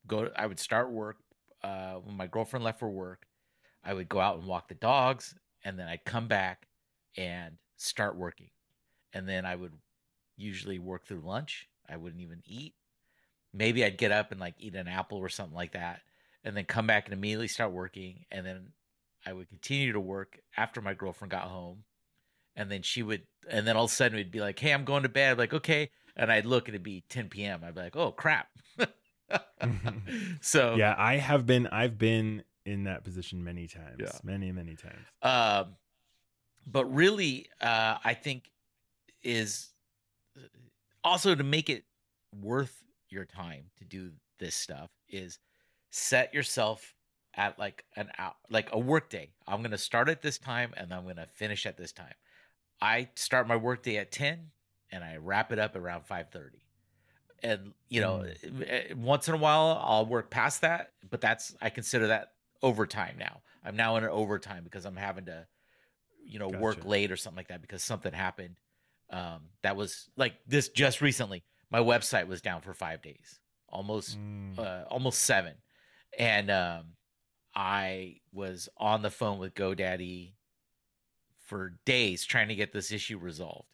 go 0.07 0.29
I 0.36 0.45
would 0.48 0.59
start 0.59 0.91
work 0.91 1.17
uh 1.63 1.95
when 1.95 2.15
my 2.15 2.27
girlfriend 2.27 2.63
left 2.63 2.79
for 2.79 2.89
work. 2.89 3.25
I 3.83 3.93
would 3.93 4.09
go 4.09 4.19
out 4.19 4.38
and 4.38 4.48
walk 4.48 4.67
the 4.69 4.75
dogs 4.75 5.36
and 5.63 5.77
then 5.77 5.88
I'd 5.88 6.05
come 6.05 6.27
back 6.27 6.67
and 7.17 7.57
start 7.77 8.15
working. 8.15 8.50
And 9.13 9.27
then 9.27 9.45
I 9.45 9.55
would 9.55 9.74
usually 10.39 10.79
work 10.79 11.05
through 11.05 11.22
lunch. 11.22 11.67
I 11.88 11.98
wouldn't 11.98 12.22
even 12.22 12.41
eat. 12.46 12.74
Maybe 13.53 13.84
I'd 13.84 13.98
get 13.98 14.12
up 14.12 14.31
and 14.31 14.39
like 14.39 14.55
eat 14.60 14.75
an 14.75 14.88
apple 14.88 15.17
or 15.17 15.29
something 15.29 15.55
like 15.55 15.74
that 15.74 16.01
and 16.43 16.55
then 16.55 16.65
come 16.65 16.88
back 16.88 17.05
and 17.05 17.13
immediately 17.13 17.48
start 17.48 17.72
working 17.72 18.25
and 18.31 18.46
then 18.46 18.69
I 19.25 19.34
would 19.34 19.50
continue 19.50 19.93
to 19.93 20.00
work 20.00 20.39
after 20.55 20.81
my 20.81 20.93
girlfriend 20.93 21.31
got 21.31 21.43
home. 21.43 21.84
And 22.55 22.69
then 22.69 22.81
she 22.81 23.03
would, 23.03 23.24
and 23.50 23.65
then 23.67 23.77
all 23.77 23.86
of 23.86 23.91
a 23.91 23.93
sudden 23.93 24.17
we'd 24.17 24.31
be 24.31 24.41
like, 24.41 24.60
hey, 24.60 24.74
I'm 24.74 24.86
going 24.86 25.03
to 25.03 25.10
bed. 25.10 25.38
like, 25.38 25.53
okay. 25.53 25.91
And 26.15 26.31
I'd 26.31 26.46
look 26.46 26.67
and 26.67 26.75
it'd 26.75 26.84
be 26.84 27.03
10 27.10 27.29
p.m. 27.29 27.62
I'd 27.63 27.75
be 27.75 27.81
like, 27.81 27.96
oh, 27.96 28.12
crap. 28.12 28.48
so, 30.41 30.75
Yeah, 30.77 30.96
I 30.98 31.17
have 31.17 31.46
been 31.46 31.67
I've 31.67 31.98
been 31.98 32.43
in 32.65 32.86
that 32.86 33.03
position 33.03 33.43
many 33.43 33.67
times. 33.67 33.98
Yeah. 34.00 34.12
Many, 34.24 34.51
many 34.51 34.75
times. 34.75 35.05
um, 35.22 35.75
but 36.67 36.86
really, 36.86 37.48
uh, 37.62 37.98
I 38.03 38.13
think 38.13 38.51
is 39.24 39.69
also 41.03 41.36
to 41.36 41.43
make 41.43 41.69
it 41.69 41.84
worth 42.41 42.84
your 43.10 43.25
time 43.25 43.65
to 43.77 43.86
do 43.86 44.12
this 44.39 44.55
stuff 44.55 44.89
is 45.10 45.39
set 45.89 46.34
yourself 46.34 46.93
at 47.36 47.58
like 47.58 47.84
an 47.96 48.10
hour, 48.17 48.34
like 48.50 48.69
a 48.72 48.79
work 48.79 49.10
day. 49.10 49.31
I'm 49.48 49.60
going 49.60 49.72
to 49.72 49.77
start 49.77 50.10
at 50.10 50.22
this 50.22 50.38
time 50.38 50.74
and 50.77 50.93
I'm 50.93 51.03
going 51.03 51.15
to 51.17 51.27
finish 51.27 51.65
at 51.65 51.77
this 51.77 51.91
time. 51.91 52.13
I 52.81 53.10
start 53.15 53.48
my 53.48 53.55
work 53.55 53.84
day 53.84 53.98
at 53.98 54.12
10 54.12 54.51
and 54.91 55.03
I 55.03 55.17
wrap 55.17 55.51
it 55.51 55.60
up 55.60 55.75
around 55.75 56.05
5:30. 56.05 56.62
And 57.41 57.74
you 57.88 58.01
know, 58.01 58.25
eh, 58.67 58.93
once 58.96 59.27
in 59.27 59.34
a 59.34 59.38
while 59.38 59.81
I'll 59.84 60.05
work 60.05 60.29
past 60.29 60.62
that, 60.62 60.91
but 61.10 61.22
that's 61.22 61.55
I 61.62 61.69
consider 61.69 62.08
that 62.08 62.34
overtime 62.62 63.15
now. 63.17 63.41
I'm 63.63 63.75
now 63.75 63.96
in 63.98 64.03
an 64.03 64.10
overtime 64.10 64.63
because 64.63 64.86
I'm 64.86 64.96
having 64.96 65.25
to 65.25 65.48
you 66.29 66.38
know, 66.38 66.48
work 66.48 66.86
late 66.86 67.12
or 67.12 67.17
something 67.17 67.38
like 67.38 67.48
that 67.48 67.62
because 67.62 67.84
something 67.84 68.13
happened. 68.13 68.55
Um 69.09 69.49
that 69.63 69.75
was 69.75 70.09
like 70.15 70.35
this 70.47 70.69
just 70.69 71.01
recently. 71.01 71.43
My 71.71 71.79
website 71.79 72.27
was 72.27 72.41
down 72.41 72.61
for 72.61 72.73
5 72.73 73.01
days. 73.01 73.39
Almost 73.67 74.17
Mm. 74.17 74.57
uh, 74.57 74.85
almost 74.89 75.19
seven, 75.19 75.53
and 76.17 76.49
um, 76.49 76.95
I 77.53 78.17
was 78.31 78.67
on 78.77 79.03
the 79.03 79.11
phone 79.11 79.37
with 79.37 79.53
GoDaddy 79.53 80.33
for 81.45 81.77
days 81.85 82.25
trying 82.25 82.47
to 82.47 82.55
get 82.55 82.71
this 82.71 82.91
issue 82.91 83.19
resolved, 83.19 83.69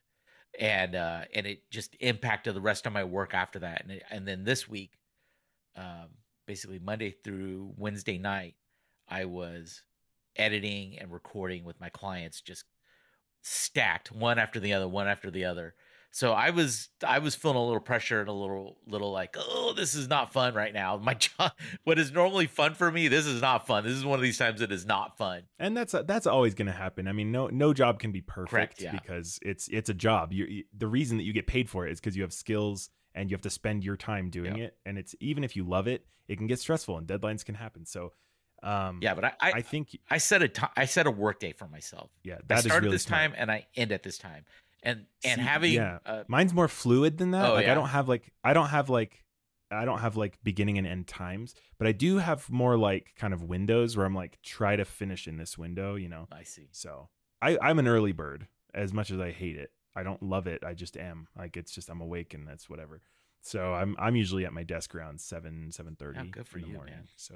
and 0.60 0.96
uh, 0.96 1.22
and 1.34 1.46
it 1.48 1.70
just 1.70 1.96
impacted 2.02 2.56
the 2.56 2.62
rest 2.62 2.86
of 2.86 2.92
my 2.92 3.06
work 3.06 3.34
after 3.34 3.60
that. 3.60 3.84
And 3.84 3.92
it, 3.94 4.04
and 4.10 4.28
then 4.28 4.44
this 4.44 4.68
week, 4.68 5.00
um, 5.78 6.10
basically 6.46 6.80
Monday 6.80 7.12
through 7.24 7.74
Wednesday 7.78 8.18
night, 8.18 8.56
I 9.08 9.24
was 9.26 9.82
editing 10.36 11.00
and 11.00 11.10
recording 11.12 11.64
with 11.64 11.80
my 11.80 11.88
clients, 11.90 12.42
just 12.42 12.66
stacked 13.46 14.12
one 14.12 14.40
after 14.40 14.60
the 14.60 14.74
other, 14.74 14.88
one 14.88 15.08
after 15.08 15.30
the 15.30 15.46
other 15.46 15.76
so 16.16 16.32
I 16.32 16.52
was 16.52 16.88
I 17.06 17.20
was 17.20 17.36
feeling 17.36 17.58
a 17.58 17.66
little 17.66 17.82
pressure 17.82 18.22
and 18.22 18.30
a 18.30 18.32
little 18.32 18.78
little 18.88 19.12
like 19.12 19.36
oh 19.38 19.74
this 19.76 19.96
is 19.96 20.08
not 20.08 20.32
fun 20.32 20.54
right 20.54 20.74
now. 20.74 20.96
My 21.04 21.14
job, 21.16 21.52
what 21.84 22.00
is 22.00 22.14
normally 22.14 22.48
fun 22.48 22.74
for 22.74 22.90
me, 22.90 23.10
this 23.10 23.26
is 23.26 23.42
not 23.42 23.68
fun. 23.68 23.84
This 23.84 23.96
is 23.98 24.06
one 24.06 24.18
of 24.18 24.22
these 24.24 24.38
times 24.38 24.62
that 24.62 24.72
is 24.72 24.86
not 24.86 25.18
fun. 25.18 25.44
and 25.60 25.76
that's 25.76 25.94
that's 26.08 26.26
always 26.26 26.56
going 26.56 26.68
to 26.68 26.72
happen. 26.72 27.10
I 27.10 27.12
mean, 27.12 27.34
no 27.34 27.48
no 27.48 27.74
job 27.74 28.00
can 28.00 28.14
be 28.14 28.22
perfect 28.22 28.50
Correct, 28.50 28.82
yeah. 28.82 28.92
because 28.94 29.40
it's 29.42 29.68
it's 29.68 29.90
a 29.90 29.94
job. 29.94 30.32
You, 30.32 30.64
the 30.78 30.88
reason 30.88 31.18
that 31.18 31.24
you 31.24 31.34
get 31.34 31.48
paid 31.48 31.70
for 31.70 31.86
it 31.86 31.92
is 31.92 32.00
because 32.00 32.16
you 32.16 32.22
have 32.22 32.32
skills 32.32 32.92
and 33.14 33.30
you 33.30 33.36
have 33.36 33.42
to 33.42 33.50
spend 33.50 33.84
your 33.84 33.98
time 33.98 34.30
doing 34.30 34.56
Yep. 34.56 34.68
it. 34.70 34.78
And 34.86 34.98
it's 34.98 35.16
even 35.20 35.44
if 35.44 35.58
you 35.58 35.66
love 35.66 35.86
it, 35.90 36.06
it 36.30 36.38
can 36.38 36.48
get 36.48 36.60
stressful 36.60 36.98
and 36.98 37.06
deadlines 37.06 37.44
can 37.44 37.56
happen. 37.56 37.86
So, 37.86 38.14
um, 38.64 39.00
Yeah, 39.02 39.14
but 39.16 39.26
I 39.26 39.34
I, 39.42 39.52
I 39.56 39.62
think 39.62 39.98
I 40.10 40.18
set 40.18 40.42
a 40.44 40.70
I 40.78 40.86
set 40.86 41.08
a 41.08 41.12
work 41.12 41.40
day 41.40 41.52
for 41.54 41.68
myself. 41.68 42.12
yeah, 42.24 42.36
I 42.36 42.40
that 42.48 42.60
is 42.60 42.66
start 42.66 42.84
really 42.84 42.92
at 42.92 42.96
this 42.96 43.04
smart. 43.04 43.22
time 43.22 43.34
and 43.38 43.52
I 43.52 43.66
end 43.76 43.92
at 43.92 44.04
this 44.04 44.18
time. 44.18 44.46
And 44.84 45.06
and 45.24 45.40
See, 45.40 45.46
having 45.48 45.74
yeah. 45.74 45.98
uh, 46.06 46.24
Mine's 46.28 46.54
more 46.54 46.68
fluid 46.68 47.18
than 47.18 47.32
that. 47.32 47.50
Oh, 47.50 47.54
like 47.54 47.66
yeah. 47.66 47.72
I 47.72 47.76
don't 47.76 47.88
have 47.90 48.08
like 48.08 48.32
I 48.44 48.54
don't 48.54 48.68
have 48.70 48.90
like 48.90 49.24
I 49.72 49.84
don't 49.86 50.00
have 50.00 50.16
like 50.16 50.38
beginning 50.44 50.78
and 50.78 50.86
end 50.86 51.08
times, 51.08 51.56
but 51.80 51.88
I 51.88 51.92
do 51.92 52.18
have 52.20 52.50
more 52.52 52.78
like 52.78 53.14
kind 53.18 53.34
of 53.34 53.44
windows 53.44 53.98
where 53.98 54.06
I'm 54.06 54.14
like 54.14 54.40
try 54.44 54.76
to 54.76 54.86
finish 54.86 55.28
in 55.28 55.38
this 55.38 55.58
window, 55.58 55.96
you 55.96 56.08
know. 56.08 56.28
I 56.32 56.44
see. 56.44 56.68
So 56.72 57.10
I 57.42 57.58
I'm 57.62 57.80
an 57.80 57.88
early 57.88 58.12
bird 58.12 58.48
as 58.74 58.94
much 58.94 59.10
as 59.10 59.20
I 59.20 59.32
hate 59.32 59.58
it. 59.58 59.72
I 59.96 60.04
don't 60.04 60.22
love 60.22 60.46
it. 60.46 60.64
I 60.64 60.74
just 60.76 60.98
am. 60.98 61.28
Like 61.36 61.58
it's 61.58 61.72
just 61.72 61.90
I'm 61.90 62.02
awake 62.02 62.34
and 62.36 62.48
that's 62.48 62.70
whatever. 62.70 63.02
So 63.42 63.74
I'm 63.74 63.96
I'm 63.98 64.16
usually 64.16 64.46
at 64.46 64.54
my 64.54 64.64
desk 64.64 64.94
around 64.94 65.20
seven 65.20 65.72
seven 65.72 65.96
thirty 65.96 66.30
good 66.30 66.48
for 66.48 66.58
in 66.58 66.64
the 66.64 66.70
you, 66.70 66.76
morning. 66.76 66.94
man. 66.96 67.08
So, 67.16 67.36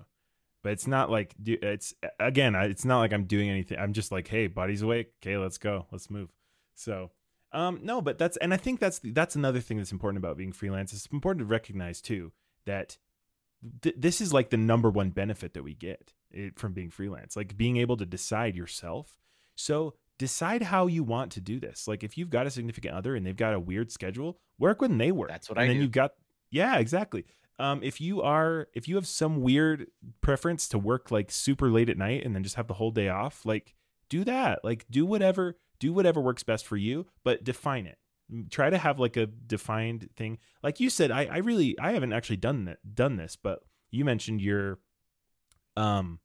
but 0.64 0.72
it's 0.74 0.88
not 0.88 1.10
like 1.10 1.36
it's 1.46 1.94
again. 2.20 2.56
It's 2.56 2.86
not 2.86 3.00
like 3.00 3.14
I'm 3.14 3.26
doing 3.26 3.50
anything. 3.50 3.80
I'm 3.80 3.94
just 3.94 4.12
like, 4.12 4.28
hey, 4.28 4.48
body's 4.48 4.82
awake. 4.82 5.14
Okay, 5.22 5.38
let's 5.38 5.58
go. 5.58 5.86
Let's 5.92 6.10
move. 6.10 6.30
So, 6.76 7.12
um, 7.52 7.80
no, 7.84 8.02
but 8.02 8.18
that's 8.18 8.38
and 8.38 8.54
I 8.54 8.58
think 8.58 8.80
that's 8.80 9.00
that's 9.04 9.36
another 9.36 9.60
thing 9.60 9.78
that's 9.78 9.92
important 9.92 10.24
about 10.24 10.38
being 10.38 10.52
freelance. 10.52 10.94
It's 10.94 11.08
important 11.08 11.42
to 11.42 11.46
recognize 11.46 12.02
too 12.02 12.32
that 12.66 12.98
th- 13.82 13.96
this 13.98 14.22
is 14.22 14.34
like 14.34 14.50
the 14.50 14.58
number 14.58 14.90
one 14.90 15.10
benefit 15.10 15.54
that 15.54 15.64
we 15.64 15.74
get 15.74 16.14
it, 16.32 16.60
from 16.60 16.74
being 16.74 16.90
freelance, 16.90 17.36
like 17.36 17.58
being 17.58 17.78
able 17.78 17.98
to 17.98 18.06
decide 18.06 18.56
yourself. 18.56 19.18
So 19.56 19.96
decide 20.18 20.64
how 20.64 20.88
you 20.88 21.04
want 21.04 21.32
to 21.32 21.42
do 21.42 21.60
this. 21.60 21.88
Like 21.88 22.04
if 22.04 22.18
you've 22.18 22.30
got 22.30 22.46
a 22.48 22.52
significant 22.52 22.94
other 22.94 23.16
and 23.16 23.26
they've 23.26 23.36
got 23.36 23.54
a 23.54 23.60
weird 23.60 23.92
schedule, 23.92 24.38
work 24.58 24.82
when 24.82 24.98
they 24.98 25.12
work. 25.12 25.30
That's 25.30 25.50
what 25.50 25.58
and 25.58 25.64
I 25.64 25.68
then 25.68 25.78
do. 25.78 25.82
you've 25.84 25.92
got 25.92 26.12
yeah, 26.52 26.78
exactly. 26.78 27.26
Um, 27.60 27.82
if 27.84 28.00
you 28.00 28.22
are 28.22 28.68
if 28.74 28.88
you 28.88 28.96
have 28.96 29.06
some 29.06 29.42
weird 29.42 29.88
preference 30.22 30.68
to 30.70 30.80
work 30.80 31.12
like 31.12 31.30
super 31.30 31.70
late 31.70 31.90
at 31.90 31.98
night 31.98 32.26
and 32.26 32.34
then 32.36 32.44
just 32.44 32.56
have 32.56 32.68
the 32.68 32.74
whole 32.76 32.92
day 32.92 33.10
off, 33.10 33.46
like 33.46 33.76
do 34.08 34.24
that. 34.24 34.64
Like 34.64 34.86
do 34.90 35.06
whatever 35.06 35.58
do 35.80 35.94
whatever 35.94 36.20
works 36.22 36.44
best 36.44 36.66
for 36.66 36.78
you, 36.78 37.06
but 37.24 37.44
define 37.44 37.86
it. 37.86 37.98
Mm, 38.34 38.50
Try 38.50 38.70
to 38.70 38.78
have 38.78 39.00
like 39.00 39.18
a 39.18 39.26
defined 39.26 40.10
thing. 40.16 40.38
Like 40.64 40.80
you 40.80 40.90
said, 40.90 41.12
I, 41.12 41.26
I 41.26 41.38
really 41.38 41.78
I 41.80 41.92
haven't 41.92 42.14
actually 42.14 42.38
done 42.38 42.66
that 42.66 42.80
done 42.96 43.18
this, 43.18 43.36
but 43.36 43.60
you 43.92 44.06
mentioned 44.06 44.42
your 44.42 44.80
um 45.78 46.20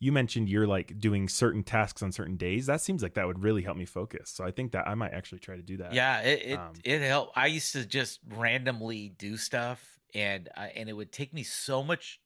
you 0.00 0.12
mentioned 0.12 0.48
you're 0.48 0.66
like 0.66 0.98
doing 1.00 1.28
certain 1.28 1.64
tasks 1.64 2.02
on 2.04 2.12
certain 2.12 2.36
days. 2.36 2.66
That 2.66 2.80
seems 2.80 3.02
like 3.02 3.14
that 3.14 3.26
would 3.26 3.42
really 3.42 3.62
help 3.62 3.76
me 3.76 3.84
focus. 3.84 4.30
So 4.30 4.44
I 4.44 4.52
think 4.52 4.72
that 4.72 4.86
I 4.86 4.94
might 4.94 5.12
actually 5.12 5.40
try 5.40 5.56
to 5.56 5.62
do 5.62 5.78
that. 5.78 5.92
Yeah, 5.92 6.20
it 6.20 6.42
it, 6.44 6.58
Um, 6.58 6.72
it 6.84 7.02
helped. 7.02 7.36
I 7.36 7.46
used 7.46 7.72
to 7.72 7.84
just 7.84 8.20
randomly 8.28 9.08
do 9.08 9.36
stuff, 9.36 9.97
and 10.14 10.48
I, 10.56 10.68
and 10.68 10.88
it 10.88 10.92
would 10.94 11.12
take 11.12 11.32
me 11.34 11.42
so 11.42 11.82
much. 11.82 12.20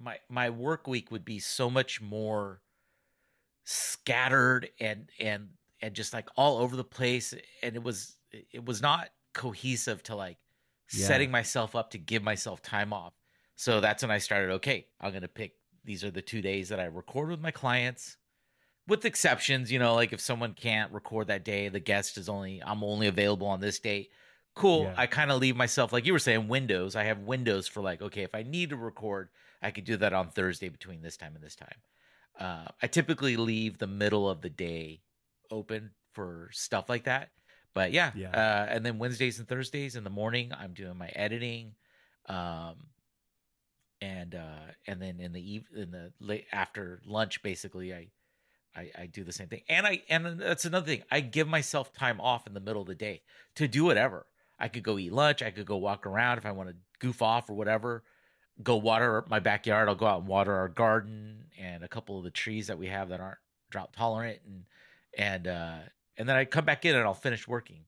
My 0.00 0.20
my 0.28 0.50
work 0.50 0.86
week 0.88 1.10
would 1.10 1.24
be 1.24 1.40
so 1.40 1.70
much 1.70 2.00
more 2.00 2.62
scattered 3.64 4.70
and 4.80 5.10
and 5.18 5.50
and 5.80 5.94
just 5.94 6.12
like 6.12 6.28
all 6.36 6.58
over 6.58 6.76
the 6.76 6.84
place, 6.84 7.34
and 7.62 7.76
it 7.76 7.82
was 7.82 8.18
it 8.32 8.64
was 8.64 8.82
not 8.82 9.10
cohesive 9.34 10.02
to 10.04 10.16
like 10.16 10.38
Yeah. 10.90 10.98
setting 10.98 11.30
myself 11.30 11.76
up 11.76 11.90
to 11.90 11.98
give 11.98 12.22
myself 12.22 12.62
time 12.62 12.92
off. 12.92 13.14
So 13.56 13.80
that's 13.80 14.02
when 14.02 14.10
I 14.10 14.18
started. 14.18 14.52
Okay, 14.54 14.88
I'm 15.00 15.12
gonna 15.12 15.28
pick. 15.28 15.56
These 15.84 16.04
are 16.04 16.10
the 16.10 16.22
two 16.22 16.42
days 16.42 16.68
that 16.70 16.80
I 16.80 16.84
record 16.84 17.30
with 17.30 17.40
my 17.40 17.50
clients 17.50 18.16
with 18.86 19.04
exceptions, 19.04 19.70
you 19.72 19.78
know, 19.78 19.94
like 19.94 20.12
if 20.12 20.20
someone 20.20 20.54
can't 20.54 20.92
record 20.92 21.28
that 21.28 21.44
day, 21.44 21.68
the 21.68 21.80
guest 21.80 22.18
is 22.18 22.28
only 22.28 22.62
I'm 22.62 22.82
only 22.84 23.06
available 23.08 23.46
on 23.46 23.60
this 23.60 23.78
date. 23.80 24.10
Cool. 24.58 24.82
Yeah. 24.82 24.94
I 24.96 25.06
kind 25.06 25.30
of 25.30 25.40
leave 25.40 25.56
myself 25.56 25.92
like 25.92 26.04
you 26.04 26.12
were 26.12 26.18
saying 26.18 26.48
windows. 26.48 26.96
I 26.96 27.04
have 27.04 27.20
windows 27.20 27.68
for 27.68 27.80
like 27.80 28.02
okay, 28.02 28.22
if 28.22 28.34
I 28.34 28.42
need 28.42 28.70
to 28.70 28.76
record, 28.76 29.28
I 29.62 29.70
could 29.70 29.84
do 29.84 29.96
that 29.98 30.12
on 30.12 30.30
Thursday 30.30 30.68
between 30.68 31.00
this 31.02 31.16
time 31.16 31.34
and 31.34 31.44
this 31.44 31.56
time. 31.56 31.78
Uh, 32.38 32.66
I 32.82 32.86
typically 32.86 33.36
leave 33.36 33.78
the 33.78 33.86
middle 33.86 34.28
of 34.28 34.40
the 34.40 34.50
day 34.50 35.00
open 35.50 35.90
for 36.12 36.50
stuff 36.52 36.88
like 36.88 37.04
that. 37.04 37.30
But 37.74 37.92
yeah, 37.92 38.12
Yeah. 38.16 38.30
Uh, 38.30 38.66
and 38.68 38.84
then 38.84 38.98
Wednesdays 38.98 39.38
and 39.38 39.46
Thursdays 39.46 39.94
in 39.94 40.04
the 40.04 40.10
morning, 40.10 40.52
I'm 40.52 40.74
doing 40.74 40.96
my 40.96 41.08
editing. 41.08 41.74
Um, 42.26 42.76
and 44.00 44.34
uh 44.34 44.72
and 44.86 45.00
then 45.00 45.20
in 45.20 45.32
the 45.32 45.54
eve 45.54 45.68
in 45.74 45.90
the 45.90 46.12
late 46.20 46.46
after 46.52 47.00
lunch 47.04 47.42
basically 47.42 47.92
I, 47.92 48.08
I 48.76 48.90
i 48.96 49.06
do 49.06 49.24
the 49.24 49.32
same 49.32 49.48
thing 49.48 49.62
and 49.68 49.86
i 49.86 50.02
and 50.08 50.38
that's 50.40 50.64
another 50.64 50.86
thing 50.86 51.02
i 51.10 51.20
give 51.20 51.48
myself 51.48 51.92
time 51.92 52.20
off 52.20 52.46
in 52.46 52.54
the 52.54 52.60
middle 52.60 52.82
of 52.82 52.88
the 52.88 52.94
day 52.94 53.22
to 53.56 53.66
do 53.66 53.84
whatever 53.84 54.26
i 54.58 54.68
could 54.68 54.82
go 54.82 54.98
eat 54.98 55.12
lunch 55.12 55.42
i 55.42 55.50
could 55.50 55.66
go 55.66 55.76
walk 55.76 56.06
around 56.06 56.38
if 56.38 56.46
i 56.46 56.52
want 56.52 56.68
to 56.68 56.74
goof 56.98 57.22
off 57.22 57.48
or 57.48 57.54
whatever 57.54 58.02
go 58.62 58.76
water 58.76 59.24
my 59.28 59.38
backyard 59.38 59.88
i'll 59.88 59.94
go 59.94 60.06
out 60.06 60.20
and 60.20 60.28
water 60.28 60.52
our 60.52 60.68
garden 60.68 61.44
and 61.58 61.84
a 61.84 61.88
couple 61.88 62.18
of 62.18 62.24
the 62.24 62.30
trees 62.30 62.66
that 62.66 62.78
we 62.78 62.86
have 62.86 63.08
that 63.10 63.20
aren't 63.20 63.38
drought 63.70 63.92
tolerant 63.92 64.40
and 64.46 64.64
and 65.16 65.46
uh 65.46 65.78
and 66.16 66.28
then 66.28 66.36
i 66.36 66.44
come 66.44 66.64
back 66.64 66.84
in 66.84 66.96
and 66.96 67.04
i'll 67.04 67.14
finish 67.14 67.46
working 67.46 67.84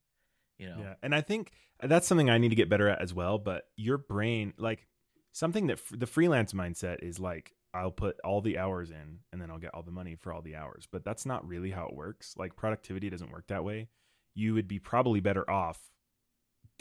you 0.58 0.68
know 0.68 0.76
Yeah, 0.78 0.94
and 1.02 1.14
I 1.14 1.22
think 1.22 1.52
that's 1.82 2.06
something 2.06 2.28
I 2.28 2.38
need 2.38 2.50
to 2.50 2.54
get 2.54 2.68
better 2.68 2.88
at 2.88 3.00
as 3.00 3.14
well. 3.14 3.38
But 3.38 3.64
your 3.76 3.96
brain, 3.98 4.52
like 4.58 4.86
something 5.32 5.68
that 5.68 5.78
f- 5.78 5.98
the 5.98 6.06
freelance 6.06 6.52
mindset 6.52 7.02
is 7.02 7.18
like, 7.18 7.54
I'll 7.72 7.90
put 7.90 8.16
all 8.24 8.42
the 8.42 8.58
hours 8.58 8.90
in 8.90 9.20
and 9.32 9.40
then 9.40 9.50
I'll 9.50 9.58
get 9.58 9.74
all 9.74 9.82
the 9.82 9.90
money 9.90 10.16
for 10.16 10.32
all 10.32 10.42
the 10.42 10.56
hours. 10.56 10.86
But 10.90 11.02
that's 11.02 11.24
not 11.24 11.48
really 11.48 11.70
how 11.70 11.86
it 11.86 11.94
works. 11.94 12.34
Like 12.36 12.56
productivity 12.56 13.08
doesn't 13.08 13.30
work 13.32 13.46
that 13.46 13.64
way. 13.64 13.88
You 14.34 14.52
would 14.54 14.68
be 14.68 14.78
probably 14.78 15.20
better 15.20 15.48
off 15.48 15.80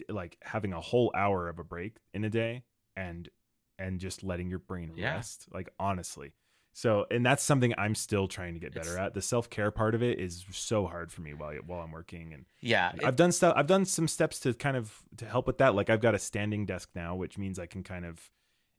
like 0.10 0.38
having 0.42 0.74
a 0.74 0.80
whole 0.82 1.12
hour 1.16 1.50
of 1.50 1.60
a 1.60 1.64
break 1.64 1.98
in 2.14 2.24
a 2.24 2.30
day 2.30 2.64
and 2.96 3.30
and 3.78 4.00
just 4.00 4.24
letting 4.24 4.50
your 4.50 4.60
brain 4.60 4.92
Yeah. 4.96 5.16
rest. 5.16 5.48
Like 5.52 5.70
honestly. 5.80 6.34
So, 6.74 7.08
and 7.10 7.26
that's 7.26 7.44
something 7.44 7.74
I'm 7.78 7.96
still 7.96 8.28
trying 8.28 8.54
to 8.54 8.60
get 8.60 8.74
better 8.74 8.92
It's- 8.92 9.06
at. 9.08 9.14
The 9.14 9.22
self 9.22 9.50
care 9.50 9.72
part 9.72 9.96
of 9.96 10.04
it 10.04 10.20
is 10.20 10.46
so 10.52 10.86
hard 10.86 11.12
for 11.12 11.22
me 11.22 11.34
while 11.34 11.56
while 11.66 11.82
I'm 11.82 11.92
working, 11.92 12.34
and 12.34 12.46
yeah 12.62 12.92
it- 12.94 13.04
I've 13.04 13.16
done 13.16 13.32
stuff. 13.32 13.54
I've 13.58 13.68
done 13.68 13.86
some 13.86 14.08
steps 14.08 14.40
to 14.42 14.54
kind 14.54 14.78
of 14.78 15.02
to 15.18 15.26
help 15.26 15.48
with 15.48 15.58
that. 15.58 15.76
Like 15.76 15.90
I've 15.90 16.02
got 16.02 16.14
a 16.16 16.20
standing 16.20 16.66
desk 16.66 16.90
now, 16.96 17.16
which 17.16 17.38
means 17.38 17.58
I 17.60 17.66
can 17.66 17.84
kind 17.84 18.06
of, 18.06 18.30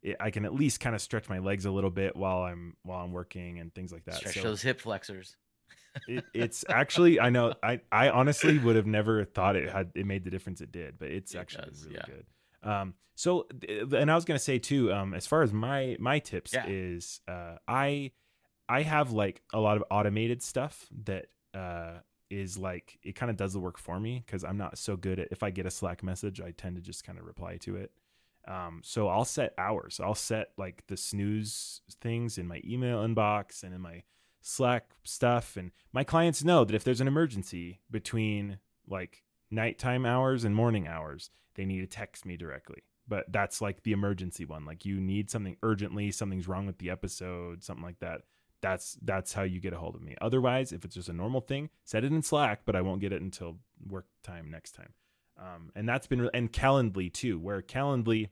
eh, 0.05 0.15
I 0.21 0.31
can 0.31 0.45
at 0.45 0.55
least 0.55 0.81
kind 0.81 0.95
of 0.95 1.03
stretch 1.03 1.29
my 1.29 1.41
legs 1.41 1.65
a 1.67 1.71
little 1.71 1.91
bit 1.91 2.15
while 2.17 2.43
I'm 2.45 2.77
while 2.85 3.05
I'm 3.05 3.13
working 3.13 3.59
and 3.59 3.75
things 3.75 3.93
like 3.93 4.05
that. 4.05 4.15
stretch 4.17 4.35
So 4.37 4.43
those 4.43 4.63
hip 4.63 4.81
flexors 4.81 5.37
it, 6.07 6.25
it's 6.33 6.65
actually, 6.69 7.21
I 7.21 7.31
know, 7.31 7.55
I 7.63 7.81
I 7.91 8.11
honestly 8.11 8.59
would 8.59 8.77
have 8.77 8.87
never 8.87 9.25
thought 9.25 9.57
it 9.57 9.71
had 9.71 9.91
it 9.95 10.07
made 10.07 10.25
the 10.25 10.31
difference 10.31 10.61
it 10.61 10.73
did, 10.73 10.99
but 10.99 11.09
it's 11.11 11.35
It 11.35 11.39
actually 11.39 11.71
does, 11.71 11.85
really 11.85 11.97
yeah. 11.97 12.07
good. 12.07 12.27
Um, 12.63 12.95
so 13.15 13.47
and 13.91 14.11
I 14.11 14.15
was 14.15 14.25
gonna 14.25 14.39
say 14.39 14.59
too, 14.59 14.93
um, 14.93 15.15
as 15.15 15.27
far 15.27 15.43
as 15.43 15.53
my 15.53 15.97
my 15.99 16.19
tips 16.19 16.53
Yeah. 16.55 16.67
is, 16.67 17.21
uh, 17.29 17.57
I 17.69 18.13
I 18.69 18.83
have 18.83 19.13
like 19.13 19.43
a 19.53 19.61
lot 19.61 19.77
of 19.77 19.85
automated 19.91 20.43
stuff 20.43 20.87
that 21.05 21.27
uh 21.55 21.99
is 22.31 22.57
like 22.57 22.99
it 23.03 23.15
kind 23.17 23.29
of 23.29 23.37
does 23.37 23.53
the 23.53 23.59
work 23.59 23.77
for 23.79 23.99
me 23.99 24.23
because 24.25 24.45
I'm 24.45 24.57
not 24.57 24.79
so 24.79 24.97
good 24.97 25.19
at 25.19 25.29
if 25.33 25.43
I 25.43 25.51
get 25.51 25.67
a 25.67 25.71
Slack 25.71 26.03
message, 26.03 26.41
I 26.41 26.53
tend 26.53 26.77
to 26.77 26.83
just 26.83 27.05
kind 27.05 27.19
of 27.19 27.25
reply 27.25 27.57
to 27.59 27.77
it. 27.77 27.91
Um, 28.47 28.81
so 28.85 29.09
I'll 29.09 29.25
set 29.25 29.53
hours. 29.59 30.01
I'll 30.03 30.15
set 30.15 30.53
like 30.57 30.87
the 30.87 30.97
snooze 30.97 31.83
things 32.01 32.39
in 32.39 32.47
my 32.47 32.61
email 32.65 33.07
inbox 33.07 33.63
and 33.65 33.75
in 33.75 33.81
my 33.81 34.03
Slack 34.41 34.91
stuff. 35.03 35.57
And 35.57 35.71
my 35.93 36.05
clients 36.05 36.45
know 36.45 36.65
that 36.65 36.75
if 36.75 36.85
there's 36.85 37.01
an 37.01 37.09
emergency 37.09 37.81
between 37.91 38.59
like 38.89 39.23
nighttime 39.51 40.07
hours 40.07 40.45
and 40.45 40.55
morning 40.55 40.87
hours, 40.89 41.31
they 41.55 41.65
need 41.65 41.81
to 41.81 41.87
text 41.87 42.25
me 42.25 42.37
directly. 42.37 42.83
But 43.09 43.33
that's 43.33 43.61
like 43.61 43.83
the 43.83 43.93
emergency 43.93 44.45
one. 44.45 44.65
Like 44.65 44.85
you 44.85 45.01
need 45.01 45.31
something 45.31 45.57
urgently, 45.63 46.11
something's 46.13 46.49
wrong 46.49 46.67
with 46.67 46.79
the 46.79 46.91
episode, 46.91 47.63
something 47.63 47.85
like 47.85 47.99
that. 47.99 48.23
That's 48.63 48.99
that's 49.03 49.33
how 49.33 49.43
you 49.43 49.59
get 49.59 49.73
a 49.73 49.79
hold 49.79 49.97
of 49.97 50.03
me. 50.03 50.17
Otherwise, 50.21 50.73
if 50.73 50.85
it's 50.85 50.95
just 50.95 51.09
a 51.09 51.15
normal 51.15 51.41
thing, 51.41 51.71
set 51.85 52.05
it 52.05 52.13
in 52.13 52.23
Slack, 52.23 52.61
but 52.67 52.77
I 52.77 52.83
won't 52.83 53.01
get 53.01 53.13
it 53.13 53.23
until 53.23 53.57
work 53.89 54.07
time 54.23 54.51
next 54.51 54.73
time. 54.73 54.93
Um, 55.39 55.73
and 55.75 55.89
that's 55.89 56.07
been 56.07 56.23
re- 56.23 56.31
and 56.35 56.53
Calendly 56.53 57.13
too, 57.13 57.39
where 57.39 57.63
Calendly 57.63 58.29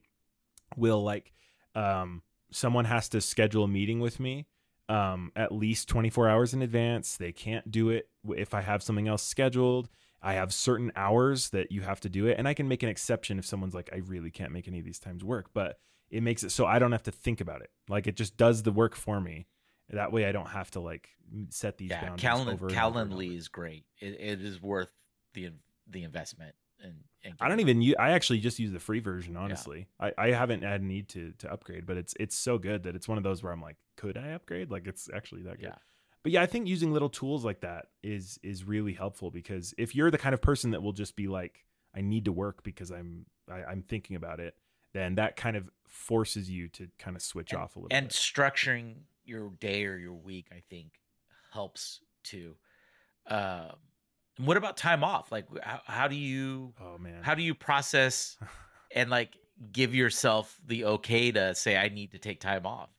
will 0.76 1.02
like 1.02 1.32
um, 1.74 2.22
someone 2.50 2.84
has 2.84 3.08
to 3.10 3.20
schedule 3.20 3.64
a 3.64 3.68
meeting 3.68 4.00
with 4.00 4.20
me 4.20 4.46
um, 4.88 5.32
at 5.36 5.52
least 5.52 5.88
24 5.88 6.28
hours 6.28 6.54
in 6.54 6.62
advance. 6.62 7.16
They 7.16 7.32
can't 7.32 7.70
do 7.70 7.90
it 7.90 8.08
if 8.36 8.54
I 8.54 8.62
have 8.62 8.82
something 8.82 9.08
else 9.08 9.22
scheduled. 9.22 9.88
I 10.20 10.34
have 10.34 10.52
certain 10.52 10.90
hours 10.96 11.50
that 11.50 11.70
you 11.70 11.82
have 11.82 12.00
to 12.00 12.08
do 12.08 12.26
it, 12.26 12.38
and 12.38 12.48
I 12.48 12.54
can 12.54 12.66
make 12.66 12.82
an 12.82 12.88
exception 12.88 13.38
if 13.38 13.46
someone's 13.46 13.74
like, 13.74 13.90
I 13.92 13.98
really 13.98 14.30
can't 14.30 14.52
make 14.52 14.66
any 14.66 14.80
of 14.80 14.84
these 14.84 14.98
times 14.98 15.22
work, 15.22 15.50
but 15.54 15.78
it 16.10 16.22
makes 16.22 16.42
it 16.42 16.50
so 16.50 16.66
I 16.66 16.78
don't 16.78 16.92
have 16.92 17.04
to 17.04 17.12
think 17.12 17.40
about 17.40 17.60
it. 17.60 17.70
Like 17.88 18.06
it 18.06 18.16
just 18.16 18.36
does 18.36 18.62
the 18.62 18.72
work 18.72 18.96
for 18.96 19.20
me. 19.20 19.46
That 19.90 20.12
way, 20.12 20.26
I 20.26 20.32
don't 20.32 20.48
have 20.48 20.70
to 20.72 20.80
like 20.80 21.08
set 21.50 21.78
these 21.78 21.90
yeah 21.90 22.00
boundaries. 22.00 22.22
Calend- 22.22 22.52
over 22.52 22.68
and 22.68 22.78
over 22.78 22.98
and 22.98 23.10
calendly 23.10 23.36
is 23.36 23.48
great 23.48 23.84
it, 23.98 24.16
it 24.18 24.42
is 24.42 24.60
worth 24.60 24.92
the 25.34 25.50
the 25.86 26.04
investment 26.04 26.54
and, 26.82 26.94
and 27.24 27.34
I 27.40 27.48
don't 27.48 27.58
getting- 27.58 27.70
even 27.70 27.82
use. 27.82 27.94
I 27.98 28.10
actually 28.10 28.38
just 28.40 28.58
use 28.58 28.72
the 28.72 28.78
free 28.80 29.00
version. 29.00 29.36
Honestly, 29.36 29.88
I, 29.98 30.12
I 30.18 30.30
haven't 30.30 30.62
had 30.62 30.80
a 30.80 30.84
need 30.84 31.08
to 31.10 31.32
to 31.38 31.52
upgrade, 31.52 31.86
but 31.86 31.96
it's 31.96 32.14
it's 32.20 32.36
so 32.36 32.58
good 32.58 32.84
that 32.84 32.94
it's 32.94 33.08
one 33.08 33.18
of 33.18 33.24
those 33.24 33.42
where 33.42 33.52
I'm 33.52 33.62
like, 33.62 33.76
could 33.96 34.16
I 34.16 34.28
upgrade? 34.30 34.70
Like 34.70 34.86
it's 34.86 35.08
actually 35.14 35.42
that 35.42 35.56
good. 35.60 35.70
yeah 35.70 35.74
But 36.22 36.32
yeah, 36.32 36.42
I 36.42 36.46
think 36.46 36.68
using 36.68 36.92
little 36.92 37.08
tools 37.10 37.44
like 37.44 37.60
that 37.60 37.86
is 38.02 38.38
is 38.42 38.64
really 38.64 38.92
helpful 38.94 39.30
because 39.30 39.74
if 39.78 39.94
you're 39.94 40.10
the 40.10 40.18
kind 40.18 40.34
of 40.34 40.40
person 40.40 40.70
that 40.72 40.82
will 40.82 40.92
just 40.92 41.16
be 41.16 41.26
like, 41.28 41.64
I 41.94 42.00
need 42.00 42.24
to 42.26 42.32
work 42.32 42.62
because 42.62 42.90
I'm 42.90 43.26
I, 43.50 43.64
I'm 43.64 43.82
thinking 43.82 44.14
about 44.16 44.40
it, 44.40 44.54
then 44.92 45.16
that 45.16 45.36
kind 45.36 45.56
of 45.56 45.68
forces 45.86 46.48
you 46.50 46.68
to 46.68 46.88
kind 46.98 47.16
of 47.16 47.22
switch 47.22 47.52
and, 47.52 47.60
off 47.62 47.76
a 47.76 47.78
little 47.78 47.88
bit. 47.88 47.96
and 47.96 48.08
bit. 48.08 48.14
structuring 48.16 48.94
your 49.24 49.50
day 49.60 49.84
or 49.84 49.96
your 49.96 50.14
week 50.14 50.46
i 50.52 50.62
think 50.70 50.88
helps 51.52 52.00
too 52.24 52.54
um 53.26 53.72
what 54.38 54.56
about 54.56 54.76
time 54.76 55.04
off? 55.04 55.30
Like 55.30 55.46
how, 55.62 55.80
how 55.84 56.08
do 56.08 56.16
you 56.16 56.72
Oh 56.80 56.98
man, 56.98 57.22
how 57.22 57.34
do 57.34 57.42
you 57.42 57.54
process 57.54 58.36
and 58.94 59.10
like 59.10 59.36
give 59.72 59.94
yourself 59.94 60.58
the 60.66 60.84
okay 60.84 61.32
to 61.32 61.54
say 61.54 61.76
i 61.76 61.88
need 61.88 62.12
to 62.12 62.18
take 62.18 62.40
time 62.40 62.64
off 62.66 62.90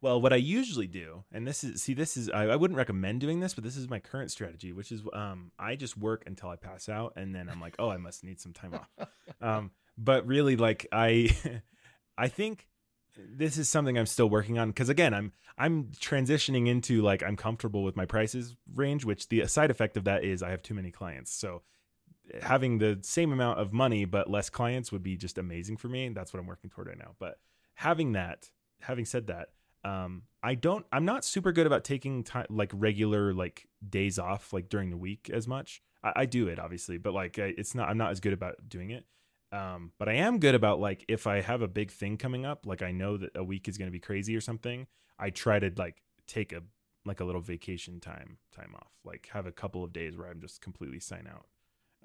Well, 0.00 0.20
what 0.20 0.32
I 0.32 0.36
usually 0.36 0.88
do, 0.88 1.24
and 1.32 1.46
this 1.46 1.62
is 1.62 1.80
see, 1.80 1.94
this 1.94 2.16
is 2.16 2.28
I, 2.28 2.46
I 2.46 2.56
wouldn't 2.56 2.76
recommend 2.76 3.20
doing 3.20 3.38
this, 3.38 3.54
but 3.54 3.62
this 3.62 3.76
is 3.76 3.88
my 3.88 4.00
current 4.00 4.32
strategy, 4.32 4.72
which 4.72 4.90
is 4.90 5.00
um, 5.12 5.52
I 5.60 5.76
just 5.76 5.96
work 5.96 6.24
until 6.26 6.48
I 6.48 6.56
pass 6.56 6.88
out, 6.88 7.12
and 7.16 7.32
then 7.32 7.48
I'm 7.48 7.60
like, 7.60 7.76
oh, 7.78 7.88
I 7.88 7.98
must 7.98 8.24
need 8.24 8.40
some 8.40 8.52
time 8.52 8.74
off. 8.74 8.90
Um, 9.40 9.70
but 9.96 10.26
really, 10.26 10.56
like 10.56 10.86
I, 10.92 11.30
I 12.18 12.28
think 12.28 12.68
this 13.16 13.58
is 13.58 13.68
something 13.68 13.98
I'm 13.98 14.06
still 14.06 14.28
working 14.28 14.58
on 14.58 14.68
because 14.68 14.88
again, 14.88 15.14
I'm 15.14 15.32
I'm 15.58 15.86
transitioning 16.00 16.68
into 16.68 17.02
like 17.02 17.22
I'm 17.22 17.36
comfortable 17.36 17.82
with 17.82 17.96
my 17.96 18.06
prices 18.06 18.56
range, 18.74 19.04
which 19.04 19.28
the 19.28 19.46
side 19.46 19.70
effect 19.70 19.96
of 19.96 20.04
that 20.04 20.24
is 20.24 20.42
I 20.42 20.50
have 20.50 20.62
too 20.62 20.74
many 20.74 20.90
clients. 20.90 21.32
So 21.32 21.62
having 22.40 22.78
the 22.78 22.98
same 23.02 23.32
amount 23.32 23.58
of 23.58 23.72
money 23.72 24.04
but 24.04 24.30
less 24.30 24.48
clients 24.48 24.92
would 24.92 25.02
be 25.02 25.16
just 25.16 25.38
amazing 25.38 25.76
for 25.76 25.88
me. 25.88 26.06
And 26.06 26.16
that's 26.16 26.32
what 26.32 26.40
I'm 26.40 26.46
working 26.46 26.70
toward 26.70 26.88
right 26.88 26.98
now. 26.98 27.14
But 27.18 27.38
having 27.74 28.12
that, 28.12 28.50
having 28.80 29.04
said 29.04 29.26
that 29.26 29.48
um 29.84 30.22
i 30.42 30.54
don't 30.54 30.86
i'm 30.92 31.04
not 31.04 31.24
super 31.24 31.52
good 31.52 31.66
about 31.66 31.84
taking 31.84 32.22
time 32.22 32.46
like 32.50 32.70
regular 32.74 33.34
like 33.34 33.66
days 33.88 34.18
off 34.18 34.52
like 34.52 34.68
during 34.68 34.90
the 34.90 34.96
week 34.96 35.28
as 35.32 35.48
much 35.48 35.82
i, 36.02 36.12
I 36.16 36.26
do 36.26 36.48
it 36.48 36.58
obviously 36.58 36.98
but 36.98 37.12
like 37.12 37.38
I, 37.38 37.52
it's 37.58 37.74
not 37.74 37.88
i'm 37.88 37.98
not 37.98 38.10
as 38.10 38.20
good 38.20 38.32
about 38.32 38.68
doing 38.68 38.90
it 38.90 39.04
um 39.52 39.92
but 39.98 40.08
i 40.08 40.14
am 40.14 40.38
good 40.38 40.54
about 40.54 40.80
like 40.80 41.04
if 41.08 41.26
i 41.26 41.40
have 41.40 41.62
a 41.62 41.68
big 41.68 41.90
thing 41.90 42.16
coming 42.16 42.44
up 42.44 42.66
like 42.66 42.82
i 42.82 42.90
know 42.90 43.16
that 43.16 43.30
a 43.34 43.44
week 43.44 43.68
is 43.68 43.78
going 43.78 43.88
to 43.88 43.92
be 43.92 44.00
crazy 44.00 44.34
or 44.34 44.40
something 44.40 44.86
i 45.18 45.30
try 45.30 45.58
to 45.58 45.70
like 45.76 46.02
take 46.26 46.52
a 46.52 46.62
like 47.04 47.20
a 47.20 47.24
little 47.24 47.40
vacation 47.40 48.00
time 48.00 48.38
time 48.54 48.74
off 48.76 48.92
like 49.04 49.28
have 49.32 49.46
a 49.46 49.52
couple 49.52 49.84
of 49.84 49.92
days 49.92 50.16
where 50.16 50.28
i'm 50.28 50.40
just 50.40 50.60
completely 50.60 51.00
sign 51.00 51.28
out 51.30 51.46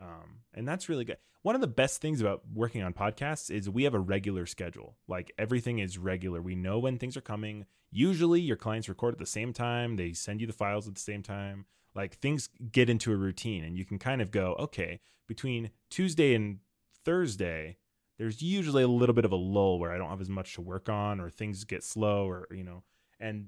um, 0.01 0.41
and 0.53 0.67
that's 0.67 0.89
really 0.89 1.05
good. 1.05 1.17
One 1.41 1.55
of 1.55 1.61
the 1.61 1.67
best 1.67 2.01
things 2.01 2.21
about 2.21 2.43
working 2.53 2.83
on 2.83 2.93
podcasts 2.93 3.49
is 3.49 3.69
we 3.69 3.83
have 3.83 3.93
a 3.93 3.99
regular 3.99 4.45
schedule. 4.45 4.97
Like 5.07 5.31
everything 5.37 5.79
is 5.79 5.97
regular. 5.97 6.41
We 6.41 6.55
know 6.55 6.79
when 6.79 6.97
things 6.97 7.17
are 7.17 7.21
coming. 7.21 7.65
Usually 7.91 8.41
your 8.41 8.57
clients 8.57 8.89
record 8.89 9.15
at 9.15 9.19
the 9.19 9.25
same 9.25 9.53
time, 9.53 9.95
they 9.95 10.13
send 10.13 10.41
you 10.41 10.47
the 10.47 10.53
files 10.53 10.87
at 10.87 10.95
the 10.95 11.01
same 11.01 11.23
time. 11.23 11.65
Like 11.95 12.15
things 12.15 12.49
get 12.71 12.89
into 12.89 13.11
a 13.11 13.15
routine 13.15 13.63
and 13.63 13.77
you 13.77 13.85
can 13.85 13.97
kind 13.97 14.21
of 14.21 14.29
go, 14.29 14.55
okay, 14.59 14.99
between 15.27 15.71
Tuesday 15.89 16.35
and 16.35 16.59
Thursday, 17.07 17.77
there's 18.17 18.41
usually 18.41 18.83
a 18.83 18.87
little 18.87 19.15
bit 19.15 19.23
of 19.23 19.31
a 19.31 19.37
lull 19.37 19.79
where 19.79 19.93
I 19.93 19.97
don't 19.97 20.09
have 20.09 20.19
as 20.19 20.27
much 20.27 20.55
to 20.55 20.61
work 20.61 20.89
on 20.89 21.21
or 21.21 21.29
things 21.29 21.63
get 21.63 21.85
slow 21.85 22.27
or, 22.27 22.49
you 22.51 22.65
know, 22.65 22.83
and 23.17 23.47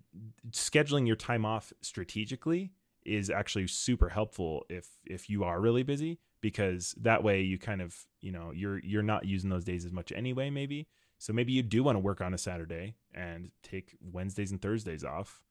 scheduling 0.50 1.06
your 1.06 1.17
time 1.17 1.45
off 1.45 1.74
strategically 1.82 2.72
is 3.06 3.30
actually 3.30 3.67
super 3.67 4.08
helpful 4.08 4.65
if 4.69 4.88
if 5.06 5.30
you 5.30 5.43
are 5.43 5.60
really 5.60 5.84
busy 5.84 6.19
because 6.39 6.95
that 7.02 7.22
way 7.22 7.41
you 7.41 7.58
kind 7.58 7.82
of 7.82 7.95
you 8.22 8.32
know 8.32 8.52
you're 8.54 8.80
you're 8.80 9.04
not 9.04 9.26
using 9.26 9.50
those 9.50 9.63
days 9.63 9.86
as 9.86 9.91
much 9.91 10.12
anyway 10.12 10.50
maybe 10.50 10.88
so 11.17 11.32
maybe 11.32 11.52
you 11.54 11.62
do 11.62 11.84
want 11.84 11.95
to 11.95 12.00
work 12.00 12.19
on 12.19 12.34
a 12.34 12.38
saturday 12.38 12.95
and 13.13 13.52
take 13.63 13.95
wednesdays 14.02 14.52
and 14.52 14.62
thursdays 14.62 15.04
off 15.04 15.41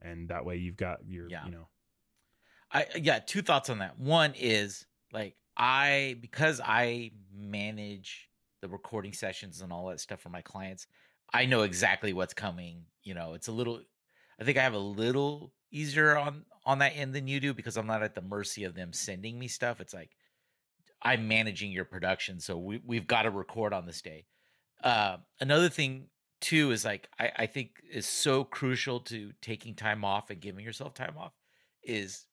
and 0.00 0.28
that 0.28 0.44
way 0.44 0.56
you've 0.56 0.76
got 0.76 0.98
your 1.06 1.28
yeah. 1.28 1.44
you 1.44 1.50
know 1.50 1.66
i 2.72 2.86
yeah 3.00 3.18
two 3.18 3.42
thoughts 3.42 3.68
on 3.68 3.78
that 3.78 3.98
one 3.98 4.32
is 4.38 4.86
like 5.12 5.34
i 5.56 6.16
because 6.20 6.60
i 6.64 7.10
manage 7.34 8.28
the 8.60 8.68
recording 8.68 9.12
sessions 9.12 9.60
and 9.60 9.72
all 9.72 9.88
that 9.88 10.00
stuff 10.00 10.20
for 10.20 10.28
my 10.28 10.42
clients 10.42 10.86
i 11.32 11.44
know 11.44 11.62
exactly 11.62 12.12
what's 12.12 12.34
coming 12.34 12.84
you 13.02 13.14
know 13.14 13.34
it's 13.34 13.48
a 13.48 13.52
little 13.52 13.80
i 14.40 14.44
think 14.44 14.56
i 14.58 14.62
have 14.62 14.74
a 14.74 14.78
little 14.78 15.52
easier 15.70 16.16
on 16.16 16.44
on 16.64 16.78
that 16.78 16.92
end 16.96 17.14
than 17.14 17.26
you 17.26 17.40
do 17.40 17.52
because 17.52 17.76
i'm 17.76 17.86
not 17.86 18.02
at 18.02 18.14
the 18.14 18.22
mercy 18.22 18.64
of 18.64 18.74
them 18.74 18.92
sending 18.92 19.38
me 19.38 19.48
stuff 19.48 19.80
it's 19.80 19.94
like 19.94 20.10
I'm 21.02 21.28
managing 21.28 21.72
your 21.72 21.84
production, 21.84 22.40
so 22.40 22.56
we 22.56 22.80
we've 22.84 23.06
got 23.06 23.22
to 23.22 23.30
record 23.30 23.72
on 23.72 23.86
this 23.86 24.02
day. 24.02 24.26
Uh, 24.82 25.16
another 25.40 25.68
thing 25.68 26.06
too 26.40 26.70
is 26.70 26.84
like 26.84 27.08
I, 27.18 27.30
I 27.38 27.46
think 27.46 27.82
is 27.90 28.06
so 28.06 28.44
crucial 28.44 29.00
to 29.00 29.32
taking 29.42 29.74
time 29.74 30.04
off 30.04 30.30
and 30.30 30.40
giving 30.40 30.64
yourself 30.64 30.94
time 30.94 31.14
off 31.18 31.32
is 31.82 32.26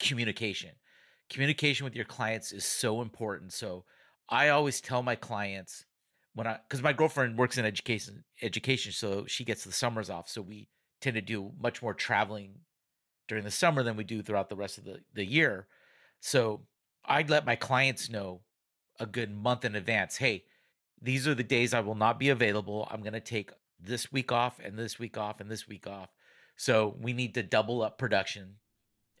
communication. 0.00 0.70
Communication 1.30 1.84
with 1.84 1.94
your 1.94 2.04
clients 2.04 2.52
is 2.52 2.64
so 2.64 3.00
important. 3.00 3.52
So 3.52 3.84
I 4.28 4.48
always 4.48 4.80
tell 4.80 5.02
my 5.02 5.14
clients 5.14 5.86
when 6.34 6.46
I 6.46 6.58
because 6.68 6.82
my 6.82 6.92
girlfriend 6.92 7.38
works 7.38 7.56
in 7.56 7.64
education 7.64 8.24
education, 8.42 8.92
so 8.92 9.24
she 9.26 9.44
gets 9.44 9.64
the 9.64 9.72
summers 9.72 10.10
off. 10.10 10.28
So 10.28 10.42
we 10.42 10.68
tend 11.00 11.14
to 11.14 11.22
do 11.22 11.52
much 11.58 11.82
more 11.82 11.94
traveling 11.94 12.60
during 13.28 13.44
the 13.44 13.50
summer 13.50 13.82
than 13.82 13.96
we 13.96 14.04
do 14.04 14.22
throughout 14.22 14.48
the 14.48 14.56
rest 14.56 14.76
of 14.76 14.84
the, 14.84 15.00
the 15.14 15.24
year. 15.24 15.66
So 16.20 16.62
I'd 17.04 17.30
let 17.30 17.46
my 17.46 17.56
clients 17.56 18.10
know 18.10 18.42
a 18.98 19.06
good 19.06 19.30
month 19.34 19.64
in 19.64 19.74
advance. 19.74 20.16
Hey, 20.16 20.44
these 21.00 21.26
are 21.26 21.34
the 21.34 21.42
days 21.42 21.72
I 21.72 21.80
will 21.80 21.94
not 21.94 22.18
be 22.18 22.28
available. 22.28 22.88
I'm 22.90 23.00
going 23.00 23.14
to 23.14 23.20
take 23.20 23.50
this 23.78 24.12
week 24.12 24.30
off 24.30 24.60
and 24.62 24.78
this 24.78 24.98
week 24.98 25.16
off 25.16 25.40
and 25.40 25.50
this 25.50 25.66
week 25.66 25.86
off. 25.86 26.10
So 26.56 26.96
we 27.00 27.12
need 27.12 27.34
to 27.34 27.42
double 27.42 27.82
up 27.82 27.98
production 27.98 28.56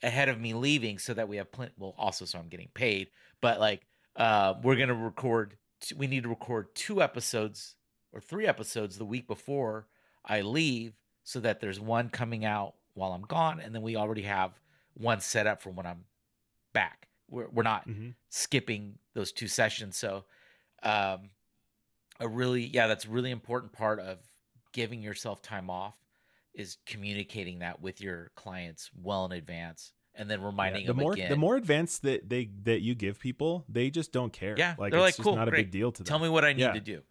ahead 0.02 0.28
of 0.28 0.40
me 0.40 0.54
leaving 0.54 0.98
so 0.98 1.14
that 1.14 1.28
we 1.28 1.36
have 1.36 1.50
plenty. 1.52 1.72
Well, 1.78 1.94
also, 1.98 2.24
so 2.24 2.38
I'm 2.38 2.48
getting 2.48 2.68
paid, 2.74 3.08
but 3.40 3.60
like, 3.60 3.82
uh, 4.16 4.54
we're 4.62 4.76
going 4.76 4.88
to 4.88 4.94
record, 4.94 5.56
we 5.96 6.06
need 6.06 6.24
to 6.24 6.28
record 6.28 6.74
two 6.74 7.02
episodes 7.02 7.76
or 8.12 8.20
three 8.20 8.46
episodes 8.46 8.98
the 8.98 9.04
week 9.04 9.26
before 9.26 9.86
I 10.24 10.40
leave 10.40 10.94
so 11.24 11.40
that 11.40 11.60
there's 11.60 11.80
one 11.80 12.08
coming 12.08 12.44
out 12.44 12.74
while 12.94 13.12
I'm 13.12 13.22
gone. 13.22 13.60
And 13.60 13.74
then 13.74 13.82
we 13.82 13.96
already 13.96 14.22
have 14.22 14.52
one 14.94 15.20
set 15.20 15.46
up 15.46 15.62
for 15.62 15.70
when 15.70 15.86
I'm 15.86 16.04
back. 16.72 17.08
We're 17.28 17.48
we're 17.48 17.62
not 17.62 17.88
mm-hmm. 17.88 18.10
skipping 18.28 18.98
those 19.14 19.32
two 19.32 19.48
sessions. 19.48 19.96
So, 19.96 20.24
um, 20.82 21.30
a 22.18 22.28
really 22.28 22.64
yeah, 22.66 22.86
that's 22.86 23.04
a 23.04 23.08
really 23.08 23.30
important 23.30 23.72
part 23.72 24.00
of 24.00 24.18
giving 24.72 25.02
yourself 25.02 25.40
time 25.42 25.70
off 25.70 25.96
is 26.54 26.78
communicating 26.86 27.60
that 27.60 27.80
with 27.80 28.00
your 28.00 28.30
clients 28.36 28.90
well 28.94 29.24
in 29.26 29.32
advance 29.32 29.92
and 30.14 30.28
then 30.30 30.42
reminding 30.42 30.82
yeah, 30.82 30.88
the 30.88 30.92
them 30.92 31.02
more 31.02 31.12
again. 31.12 31.30
the 31.30 31.36
more 31.36 31.56
advanced 31.56 32.02
that 32.02 32.28
they 32.28 32.50
that 32.64 32.80
you 32.80 32.94
give 32.94 33.18
people, 33.18 33.64
they 33.68 33.90
just 33.90 34.12
don't 34.12 34.32
care. 34.32 34.54
Yeah, 34.56 34.74
like 34.78 34.92
they're 34.92 35.06
it's 35.06 35.18
like, 35.18 35.24
cool, 35.24 35.36
not 35.36 35.48
great. 35.48 35.60
a 35.60 35.62
big 35.62 35.70
deal 35.70 35.92
to 35.92 36.02
them. 36.02 36.06
Tell 36.06 36.18
me 36.18 36.28
what 36.28 36.44
I 36.44 36.52
need 36.52 36.62
yeah. 36.62 36.72
to 36.72 36.80
do. 36.80 37.02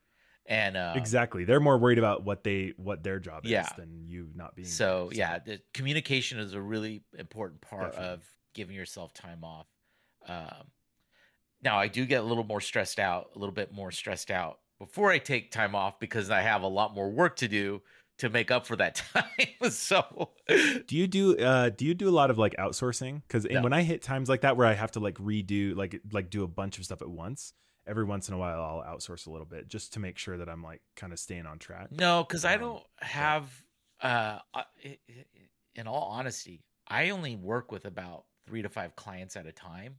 And 0.45 0.75
uh, 0.75 0.93
exactly, 0.95 1.45
they're 1.45 1.59
more 1.59 1.77
worried 1.77 1.99
about 1.99 2.23
what 2.23 2.43
they 2.43 2.73
what 2.77 3.03
their 3.03 3.19
job 3.19 3.45
yeah. 3.45 3.65
is 3.65 3.69
than 3.77 4.05
you 4.07 4.29
not 4.35 4.55
being. 4.55 4.67
So, 4.67 5.09
there, 5.11 5.15
so. 5.15 5.17
yeah, 5.17 5.39
the 5.39 5.61
communication 5.73 6.39
is 6.39 6.53
a 6.53 6.61
really 6.61 7.03
important 7.17 7.61
part 7.61 7.91
Definitely. 7.91 8.13
of 8.13 8.23
giving 8.55 8.75
yourself 8.75 9.13
time 9.13 9.43
off. 9.43 9.67
Um, 10.27 10.71
now 11.61 11.77
I 11.77 11.87
do 11.87 12.05
get 12.05 12.21
a 12.21 12.25
little 12.25 12.43
more 12.43 12.61
stressed 12.61 12.99
out, 12.99 13.29
a 13.35 13.39
little 13.39 13.53
bit 13.53 13.71
more 13.71 13.91
stressed 13.91 14.31
out 14.31 14.59
before 14.79 15.11
I 15.11 15.19
take 15.19 15.51
time 15.51 15.75
off 15.75 15.99
because 15.99 16.31
I 16.31 16.41
have 16.41 16.63
a 16.63 16.67
lot 16.67 16.95
more 16.95 17.11
work 17.11 17.35
to 17.37 17.47
do 17.47 17.81
to 18.19 18.29
make 18.29 18.51
up 18.51 18.65
for 18.65 18.75
that 18.75 18.95
time. 19.13 19.71
so, 19.71 20.31
do 20.87 20.95
you 20.95 21.07
do 21.07 21.37
uh 21.37 21.69
do 21.69 21.85
you 21.85 21.93
do 21.93 22.07
a 22.07 22.11
lot 22.11 22.29
of 22.29 22.37
like 22.37 22.55
outsourcing? 22.57 23.21
Because 23.27 23.45
no. 23.49 23.61
when 23.61 23.73
I 23.73 23.81
hit 23.83 24.01
times 24.01 24.29
like 24.29 24.41
that 24.41 24.57
where 24.57 24.67
I 24.67 24.73
have 24.73 24.91
to 24.91 24.99
like 24.99 25.15
redo 25.15 25.75
like 25.75 25.99
like 26.11 26.29
do 26.29 26.43
a 26.43 26.47
bunch 26.47 26.77
of 26.77 26.85
stuff 26.85 27.01
at 27.01 27.09
once, 27.09 27.53
every 27.87 28.03
once 28.03 28.27
in 28.27 28.35
a 28.35 28.37
while 28.37 28.61
I'll 28.61 28.95
outsource 28.95 29.27
a 29.27 29.31
little 29.31 29.47
bit 29.47 29.67
just 29.67 29.93
to 29.93 29.99
make 29.99 30.17
sure 30.17 30.37
that 30.37 30.47
I'm 30.47 30.63
like 30.63 30.81
kind 30.95 31.11
of 31.11 31.19
staying 31.19 31.45
on 31.45 31.59
track. 31.59 31.91
No, 31.91 32.23
because 32.23 32.45
um, 32.45 32.51
I 32.51 32.57
don't 32.57 32.83
have. 32.99 33.63
uh 34.01 34.39
In 35.75 35.87
all 35.87 36.09
honesty, 36.11 36.63
I 36.87 37.11
only 37.11 37.35
work 37.35 37.71
with 37.71 37.85
about 37.85 38.25
three 38.45 38.61
to 38.61 38.69
five 38.69 38.95
clients 38.95 39.35
at 39.35 39.45
a 39.45 39.51
time. 39.51 39.95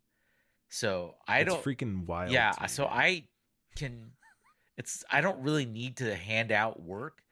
So 0.68 1.14
I 1.26 1.44
That's 1.44 1.54
don't 1.54 1.64
freaking 1.64 2.06
wild. 2.06 2.32
Yeah, 2.32 2.66
so 2.66 2.86
I 2.86 3.24
can. 3.76 4.12
It's 4.76 5.04
I 5.10 5.20
don't 5.20 5.42
really 5.42 5.66
need 5.66 5.98
to 5.98 6.14
hand 6.14 6.52
out 6.52 6.82
work. 6.82 7.22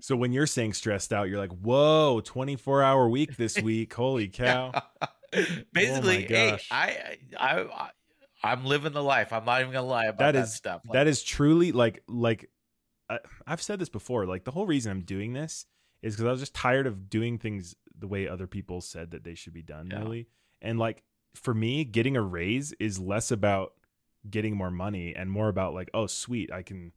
So 0.00 0.16
when 0.16 0.32
you're 0.32 0.46
saying 0.46 0.72
stressed 0.74 1.12
out, 1.12 1.28
you're 1.28 1.38
like, 1.38 1.52
"Whoa, 1.52 2.20
24 2.24 2.82
hour 2.82 3.08
week 3.08 3.36
this 3.36 3.58
week! 3.62 3.92
Holy 3.92 4.28
cow!" 4.28 4.72
Oh 5.34 5.46
Basically, 5.72 6.26
oh 6.26 6.28
hey, 6.28 6.58
I, 6.70 7.16
I, 7.38 7.60
I, 7.62 7.90
I'm 8.44 8.66
living 8.66 8.92
the 8.92 9.02
life. 9.02 9.32
I'm 9.32 9.46
not 9.46 9.62
even 9.62 9.72
gonna 9.72 9.86
lie 9.86 10.04
about 10.04 10.18
that, 10.18 10.32
that 10.32 10.44
is, 10.44 10.52
stuff. 10.52 10.82
Like, 10.84 10.92
that 10.92 11.06
is 11.06 11.22
truly 11.22 11.72
like, 11.72 12.02
like 12.06 12.50
I, 13.08 13.18
I've 13.46 13.62
said 13.62 13.78
this 13.78 13.88
before. 13.88 14.26
Like 14.26 14.44
the 14.44 14.50
whole 14.50 14.66
reason 14.66 14.92
I'm 14.92 15.00
doing 15.00 15.32
this 15.32 15.64
is 16.02 16.14
because 16.14 16.26
I 16.26 16.30
was 16.32 16.40
just 16.40 16.54
tired 16.54 16.86
of 16.86 17.08
doing 17.08 17.38
things 17.38 17.74
the 17.98 18.06
way 18.06 18.28
other 18.28 18.46
people 18.46 18.82
said 18.82 19.12
that 19.12 19.24
they 19.24 19.34
should 19.34 19.54
be 19.54 19.62
done. 19.62 19.88
Yeah. 19.90 20.00
Really, 20.00 20.26
and 20.60 20.78
like 20.78 21.02
for 21.34 21.54
me, 21.54 21.84
getting 21.84 22.14
a 22.14 22.22
raise 22.22 22.72
is 22.72 22.98
less 22.98 23.30
about 23.30 23.72
getting 24.28 24.56
more 24.56 24.70
money 24.70 25.14
and 25.16 25.30
more 25.30 25.48
about 25.48 25.74
like, 25.74 25.90
oh, 25.94 26.06
sweet, 26.06 26.52
I 26.52 26.62
can 26.62 26.92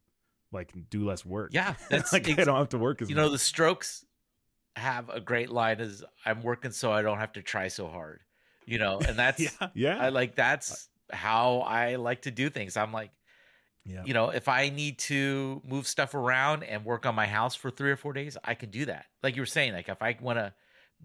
like 0.56 0.72
do 0.90 1.06
less 1.06 1.24
work. 1.24 1.50
Yeah, 1.52 1.74
that's 1.90 2.12
like 2.12 2.28
I 2.28 2.44
don't 2.44 2.56
have 2.56 2.70
to 2.70 2.78
work 2.78 3.02
as. 3.02 3.08
You 3.08 3.16
much. 3.16 3.24
know, 3.24 3.30
the 3.30 3.38
Strokes 3.38 4.04
have 4.74 5.08
a 5.08 5.20
great 5.20 5.50
line: 5.50 5.80
"Is 5.80 6.04
I'm 6.24 6.42
working 6.42 6.72
so 6.72 6.92
I 6.92 7.02
don't 7.02 7.18
have 7.18 7.32
to 7.34 7.42
try 7.42 7.68
so 7.68 7.86
hard." 7.88 8.20
You 8.64 8.78
know, 8.78 8.98
and 8.98 9.16
that's 9.18 9.40
yeah, 9.40 9.68
yeah. 9.74 9.98
I 9.98 10.08
like 10.08 10.34
that's 10.34 10.88
how 11.12 11.60
I 11.60 11.96
like 11.96 12.22
to 12.22 12.30
do 12.30 12.50
things. 12.50 12.76
I'm 12.76 12.92
like, 12.92 13.10
yeah. 13.84 14.02
you 14.04 14.14
know, 14.14 14.30
if 14.30 14.48
I 14.48 14.70
need 14.70 14.98
to 15.00 15.62
move 15.64 15.86
stuff 15.86 16.14
around 16.14 16.64
and 16.64 16.84
work 16.84 17.06
on 17.06 17.14
my 17.14 17.26
house 17.26 17.54
for 17.54 17.70
three 17.70 17.92
or 17.92 17.96
four 17.96 18.12
days, 18.12 18.36
I 18.42 18.54
can 18.54 18.70
do 18.70 18.86
that. 18.86 19.06
Like 19.22 19.36
you 19.36 19.42
were 19.42 19.46
saying, 19.46 19.74
like 19.74 19.88
if 19.88 20.02
I 20.02 20.16
want 20.20 20.38
to 20.38 20.52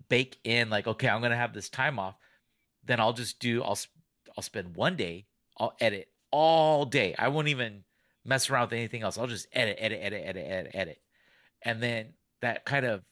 bake 0.10 0.38
in, 0.44 0.70
like, 0.70 0.88
okay, 0.88 1.08
I'm 1.08 1.22
going 1.22 1.32
to 1.32 1.38
have 1.38 1.54
this 1.54 1.70
time 1.70 2.00
off 2.00 2.16
then 2.84 3.00
I'll 3.00 3.14
just 3.14 3.40
do 3.40 3.64
I'll 3.64 3.80
I'll 4.38 4.44
spend 4.44 4.76
one 4.76 4.96
day, 4.96 5.26
I'll 5.58 5.76
edit 5.80 6.10
all 6.32 6.86
day. 6.86 7.16
I 7.18 7.28
won't 7.28 7.48
even 7.50 7.84
mess 8.26 8.50
around 8.50 8.70
with 8.70 8.74
anything 8.74 9.02
else. 9.02 9.18
I'll 9.18 9.28
just 9.28 9.48
edit, 9.54 9.78
edit, 9.80 10.00
edit, 10.02 10.24
edit, 10.26 10.46
edit, 10.48 10.72
edit. 10.74 11.02
And 11.64 11.82
then 11.82 12.14
that 12.42 12.66
kind 12.66 12.86
of 12.86 13.04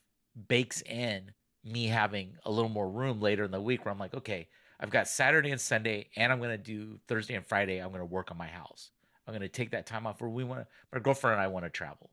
bakes 0.48 0.82
in 0.82 1.32
me 1.64 1.88
having 1.88 2.36
a 2.46 2.52
little 2.52 2.70
more 2.70 2.90
room 2.90 3.20
later 3.20 3.44
in 3.44 3.52
the 3.52 3.62
week 3.62 3.86
where 3.86 3.92
I'm 3.92 4.00
like, 4.00 4.14
okay, 4.14 4.48
I've 4.80 4.90
got 4.90 5.08
Saturday 5.08 5.52
and 5.52 5.60
Sunday, 5.60 6.08
and 6.16 6.32
I'm 6.32 6.40
gonna 6.40 6.58
do 6.58 7.00
Thursday 7.08 7.36
and 7.36 7.46
Friday. 7.46 7.80
I'm 7.80 7.92
gonna 7.92 8.06
work 8.06 8.32
on 8.32 8.38
my 8.38 8.48
house. 8.48 8.92
I'm 9.28 9.34
gonna 9.34 9.50
take 9.50 9.72
that 9.72 9.86
time 9.86 10.08
off 10.08 10.22
where 10.22 10.30
we 10.30 10.44
want. 10.44 10.66
My 10.94 11.00
girlfriend 11.00 11.34
and 11.34 11.42
I 11.42 11.48
want 11.48 11.66
to 11.66 11.70
travel, 11.70 12.12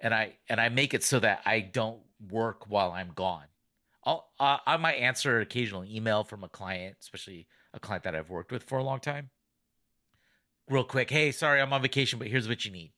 and 0.00 0.14
I 0.14 0.38
and 0.48 0.60
I 0.60 0.70
make 0.70 0.94
it 0.94 1.04
so 1.04 1.20
that 1.20 1.42
I 1.44 1.60
don't 1.60 2.00
work 2.30 2.64
while 2.68 2.92
I'm 2.92 3.12
gone. 3.14 3.44
I'll 4.04 4.30
I 4.40 4.78
might 4.78 4.94
answer 4.94 5.36
an 5.36 5.42
occasional 5.42 5.84
email 5.84 6.24
from 6.24 6.44
a 6.44 6.48
client, 6.48 6.96
especially 7.00 7.46
a 7.74 7.80
client 7.80 8.04
that 8.04 8.14
I've 8.14 8.30
worked 8.30 8.52
with 8.52 8.62
for 8.62 8.78
a 8.78 8.84
long 8.84 9.00
time. 9.00 9.28
Real 10.70 10.84
quick, 10.84 11.10
hey, 11.10 11.32
sorry, 11.32 11.60
I'm 11.60 11.72
on 11.72 11.82
vacation, 11.82 12.18
but 12.18 12.28
here's 12.28 12.48
what 12.48 12.64
you 12.64 12.70
need, 12.70 12.92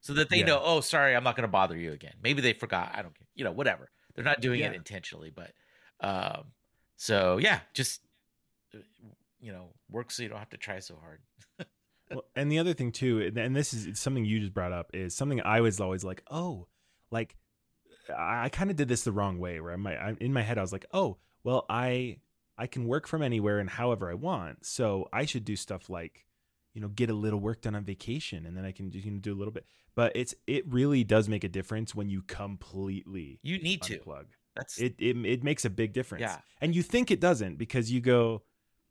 so 0.00 0.12
that 0.14 0.28
they 0.30 0.38
Yeah. 0.38 0.46
know. 0.46 0.60
Oh, 0.62 0.80
sorry, 0.80 1.14
I'm 1.16 1.24
not 1.24 1.36
gonna 1.36 1.48
bother 1.48 1.76
you 1.76 1.92
again. 1.92 2.14
Maybe 2.22 2.40
they 2.40 2.52
forgot. 2.52 2.92
I 2.94 3.02
don't 3.02 3.14
care. 3.16 3.26
You 3.34 3.44
know, 3.44 3.52
whatever. 3.52 3.90
They're 4.14 4.24
not 4.24 4.40
doing 4.40 4.60
it 4.60 4.74
intentionally, 4.74 5.30
but 5.30 5.52
um, 6.00 6.52
so 6.96 7.38
yeah, 7.38 7.60
just 7.74 8.00
uh, 8.74 8.78
you 9.40 9.52
know, 9.52 9.72
work 9.88 10.10
so 10.10 10.22
you 10.22 10.28
don't 10.28 10.38
have 10.38 10.50
to 10.50 10.56
try 10.56 10.78
so 10.80 10.96
hard. 10.96 11.20
Well, 12.10 12.24
and 12.34 12.50
the 12.50 12.58
other 12.58 12.72
thing 12.72 12.90
too, 12.90 13.20
and- 13.20 13.36
and 13.36 13.54
this 13.54 13.74
is 13.74 14.00
something 14.00 14.24
you 14.24 14.40
just 14.40 14.54
brought 14.54 14.72
up, 14.72 14.92
is 14.94 15.14
something 15.14 15.42
I 15.42 15.60
was 15.60 15.78
always 15.78 16.04
like, 16.04 16.22
oh, 16.30 16.66
like 17.10 17.36
I, 18.08 18.44
I 18.44 18.48
kind 18.48 18.70
of 18.70 18.76
did 18.76 18.88
this 18.88 19.04
the 19.04 19.12
wrong 19.12 19.38
way, 19.38 19.60
where 19.60 19.72
I 19.74 19.76
might 19.76 19.98
I, 19.98 20.16
in 20.18 20.32
my 20.32 20.40
head 20.40 20.56
I 20.56 20.62
was 20.62 20.72
like, 20.72 20.86
oh, 20.94 21.18
well, 21.44 21.66
I 21.68 22.16
I 22.56 22.66
can 22.66 22.86
work 22.86 23.06
from 23.06 23.22
anywhere 23.22 23.58
and 23.60 23.68
however 23.68 24.10
I 24.10 24.14
want, 24.14 24.64
so 24.64 25.10
I 25.12 25.26
should 25.26 25.44
do 25.44 25.54
stuff 25.54 25.90
like, 25.90 26.24
you 26.78 26.82
know, 26.82 26.88
get 26.88 27.10
a 27.10 27.14
little 27.14 27.40
work 27.40 27.60
done 27.62 27.74
on 27.74 27.82
vacation, 27.82 28.46
and 28.46 28.56
then 28.56 28.64
I 28.64 28.70
can 28.70 28.92
you 28.92 29.10
know, 29.10 29.18
do 29.18 29.34
a 29.34 29.38
little 29.40 29.50
bit. 29.50 29.66
But 29.96 30.12
it's 30.14 30.32
it 30.46 30.64
really 30.72 31.02
does 31.02 31.28
make 31.28 31.42
a 31.42 31.48
difference 31.48 31.92
when 31.92 32.08
you 32.08 32.22
completely 32.22 33.40
You 33.42 33.58
need 33.58 33.82
to. 33.82 33.98
unplug. 33.98 34.26
That's 34.54 34.78
It, 34.80 34.94
it 35.00 35.16
it 35.26 35.42
makes 35.42 35.64
a 35.64 35.70
big 35.70 35.92
difference. 35.92 36.22
Yeah. 36.22 36.38
And 36.60 36.72
you 36.76 36.84
think 36.84 37.10
it 37.10 37.18
doesn't 37.20 37.56
because 37.56 37.90
you 37.90 38.00
go 38.00 38.42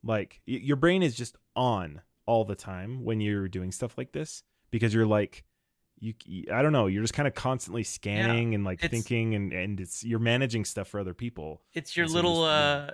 like 0.04 0.42
your 0.46 0.76
brain 0.76 1.02
is 1.02 1.16
just 1.16 1.38
on 1.56 2.02
all 2.26 2.44
the 2.44 2.56
time 2.56 3.06
when 3.06 3.22
you're 3.22 3.48
doing 3.48 3.72
stuff 3.72 3.98
like 3.98 4.12
this 4.12 4.44
because 4.70 4.94
you're 4.94 5.06
like 5.06 5.46
you 6.00 6.14
I 6.54 6.62
don't 6.62 6.74
know, 6.74 6.88
you're 6.88 7.04
just 7.04 7.14
kind 7.14 7.28
of 7.28 7.36
constantly 7.36 7.84
scanning 7.84 8.54
and 8.54 8.66
like 8.66 8.80
It's- 8.84 8.92
thinking 8.92 9.34
and 9.34 9.54
and 9.54 9.80
it's 9.80 10.04
you're 10.04 10.20
managing 10.20 10.66
stuff 10.66 10.90
for 10.90 11.00
other 11.00 11.14
people. 11.14 11.62
It's 11.74 11.96
your 11.96 12.08
so 12.08 12.14
little 12.16 12.42
just- 12.44 12.52
uh 12.52 12.92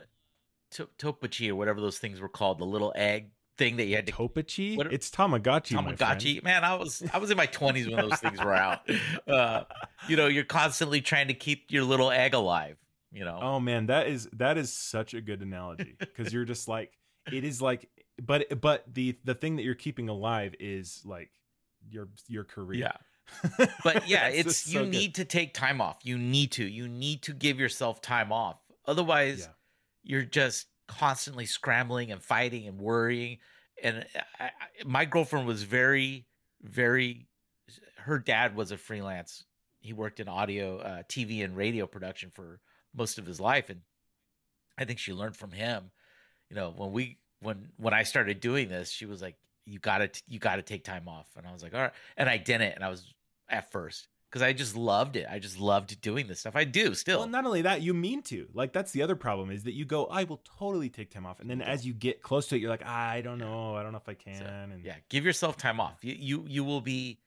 to- 0.72 0.90
topachi 0.98 1.50
or 1.50 1.56
whatever 1.56 1.82
those 1.82 1.98
things 2.00 2.20
were 2.22 2.30
called, 2.30 2.60
the 2.60 2.66
little 2.66 2.94
egg 2.96 3.32
thing 3.58 3.78
that 3.78 3.86
you 3.86 3.96
had 3.96 4.08
to 4.08 4.14
Topachi? 4.14 4.78
What- 4.78 4.92
It's 4.94 5.10
Tamagotchi. 5.10 5.74
my. 5.74 5.94
Tamagotchi. 5.94 6.44
Man, 6.44 6.64
I 6.64 6.76
was 6.76 7.04
I 7.14 7.18
was 7.18 7.32
in 7.32 7.38
my 7.38 7.46
twenties 7.46 7.88
when 7.88 7.98
those 8.10 8.20
things 8.20 8.40
were 8.40 8.54
out. 8.54 8.82
Uh, 9.28 9.64
you 10.08 10.16
know, 10.18 10.28
you're 10.28 10.44
constantly 10.44 11.02
trying 11.02 11.28
to 11.28 11.34
keep 11.34 11.72
your 11.72 11.84
little 11.84 12.12
egg 12.12 12.34
alive. 12.34 12.78
You 13.12 13.26
know, 13.26 13.40
Oh 13.42 13.60
man, 13.60 13.86
that 13.88 14.08
is 14.08 14.28
that 14.34 14.58
is 14.58 14.74
such 14.74 15.14
a 15.14 15.22
good 15.22 15.42
analogy 15.42 15.96
because 16.00 16.34
you're 16.34 16.46
just 16.46 16.68
like 16.68 16.92
it 17.32 17.44
is 17.44 17.62
like 17.62 17.88
but 18.22 18.60
but 18.60 18.84
the 18.92 19.18
the 19.24 19.36
thing 19.36 19.56
that 19.58 19.64
you're 19.64 19.76
keeping 19.76 20.10
alive 20.10 20.56
is 20.60 21.02
like 21.06 21.30
your 21.90 22.10
your 22.28 22.44
career. 22.44 22.80
yeah. 22.80 23.66
But 23.84 24.08
yeah, 24.10 24.28
it's 24.30 24.68
you 24.68 24.80
so 24.80 24.84
good. 24.84 24.92
need 24.92 25.16
to 25.16 25.26
take 25.26 25.54
time 25.54 25.80
off. 25.80 26.00
You 26.04 26.18
need 26.18 26.52
to. 26.54 26.66
You 26.66 26.88
need 26.88 27.22
to 27.24 27.34
give 27.34 27.60
yourself 27.60 28.02
time 28.02 28.32
off. 28.32 28.58
Otherwise, 28.86 29.42
Yeah. 29.42 29.54
you're 30.04 30.24
just 30.24 30.68
constantly 30.98 31.46
scrambling 31.46 32.12
and 32.12 32.22
fighting 32.22 32.68
and 32.68 32.80
worrying. 32.80 33.40
And 33.82 34.06
I, 34.40 34.46
I, 34.46 34.50
my 34.86 35.06
girlfriend 35.06 35.48
was 35.48 35.64
very, 35.64 36.26
very. 36.62 37.28
Her 37.98 38.20
dad 38.20 38.56
was 38.56 38.72
a 38.72 38.78
freelance. 38.78 39.44
He 39.80 39.94
worked 39.94 40.20
in 40.20 40.28
audio, 40.28 40.80
uh, 40.80 41.04
TV, 41.04 41.44
and 41.44 41.58
radio 41.58 41.88
production 41.88 42.32
for 42.34 42.60
most 42.96 43.18
of 43.18 43.26
his 43.26 43.40
life, 43.40 43.70
and 43.70 43.82
I 44.78 44.86
think 44.86 45.00
she 45.00 45.14
learned 45.14 45.36
from 45.36 45.52
him. 45.52 45.92
You 46.50 46.56
know, 46.56 46.74
when 46.76 46.92
we 46.92 47.18
when 47.42 47.70
when 47.78 47.94
I 47.94 48.04
started 48.04 48.40
doing 48.40 48.70
this, 48.70 48.90
she 48.92 49.06
was 49.06 49.22
like, 49.22 49.36
"You 49.66 49.80
gotta 49.80 50.10
you 50.28 50.40
gotta 50.40 50.62
take 50.62 50.84
time 50.84 51.08
off," 51.08 51.28
and 51.36 51.46
I 51.48 51.52
was 51.52 51.64
like, 51.64 51.74
"All 51.74 51.82
right," 51.82 51.94
and 52.16 52.30
I 52.30 52.38
didn't, 52.38 52.74
and 52.74 52.84
I 52.84 52.90
was 52.90 53.14
at 53.50 53.72
first 53.72 54.08
because 54.34 54.42
I 54.42 54.52
just 54.52 54.76
loved 54.76 55.16
it. 55.16 55.28
I 55.30 55.38
just 55.38 55.60
loved 55.60 56.02
doing 56.02 56.26
this 56.26 56.40
stuff. 56.40 56.56
I 56.56 56.64
do 56.64 56.96
still. 56.96 57.20
Well, 57.20 57.28
not 57.28 57.46
only 57.46 57.62
that, 57.62 57.84
you 57.84 57.94
mean 57.94 58.24
to. 58.24 58.48
Like 58.52 58.74
that's 58.74 58.92
the 58.92 59.04
other 59.04 59.16
problem 59.16 59.52
is 59.52 59.62
that 59.66 59.74
you 59.74 59.86
go, 59.86 60.06
I 60.08 60.24
will 60.24 60.42
totally 60.58 60.90
take 60.90 61.12
time 61.12 61.28
off, 61.28 61.40
and 61.40 61.48
then 61.48 61.62
as 61.62 61.86
you 61.86 61.94
get 61.94 62.24
close 62.24 62.48
to 62.48 62.56
it, 62.56 62.60
you're 62.60 62.72
like, 62.72 62.84
I 62.84 63.22
don't 63.22 63.38
know, 63.38 63.76
I 63.76 63.84
don't 63.84 63.92
know 63.92 64.00
if 64.00 64.10
I 64.10 64.16
can. 64.16 64.40
So, 64.40 64.46
and 64.46 64.84
yeah, 64.84 64.96
give 65.10 65.24
yourself 65.24 65.56
time 65.56 65.80
off. 65.80 66.04
You, 66.04 66.16
you 66.18 66.46
you 66.48 66.64
will 66.64 66.82
be 66.82 67.20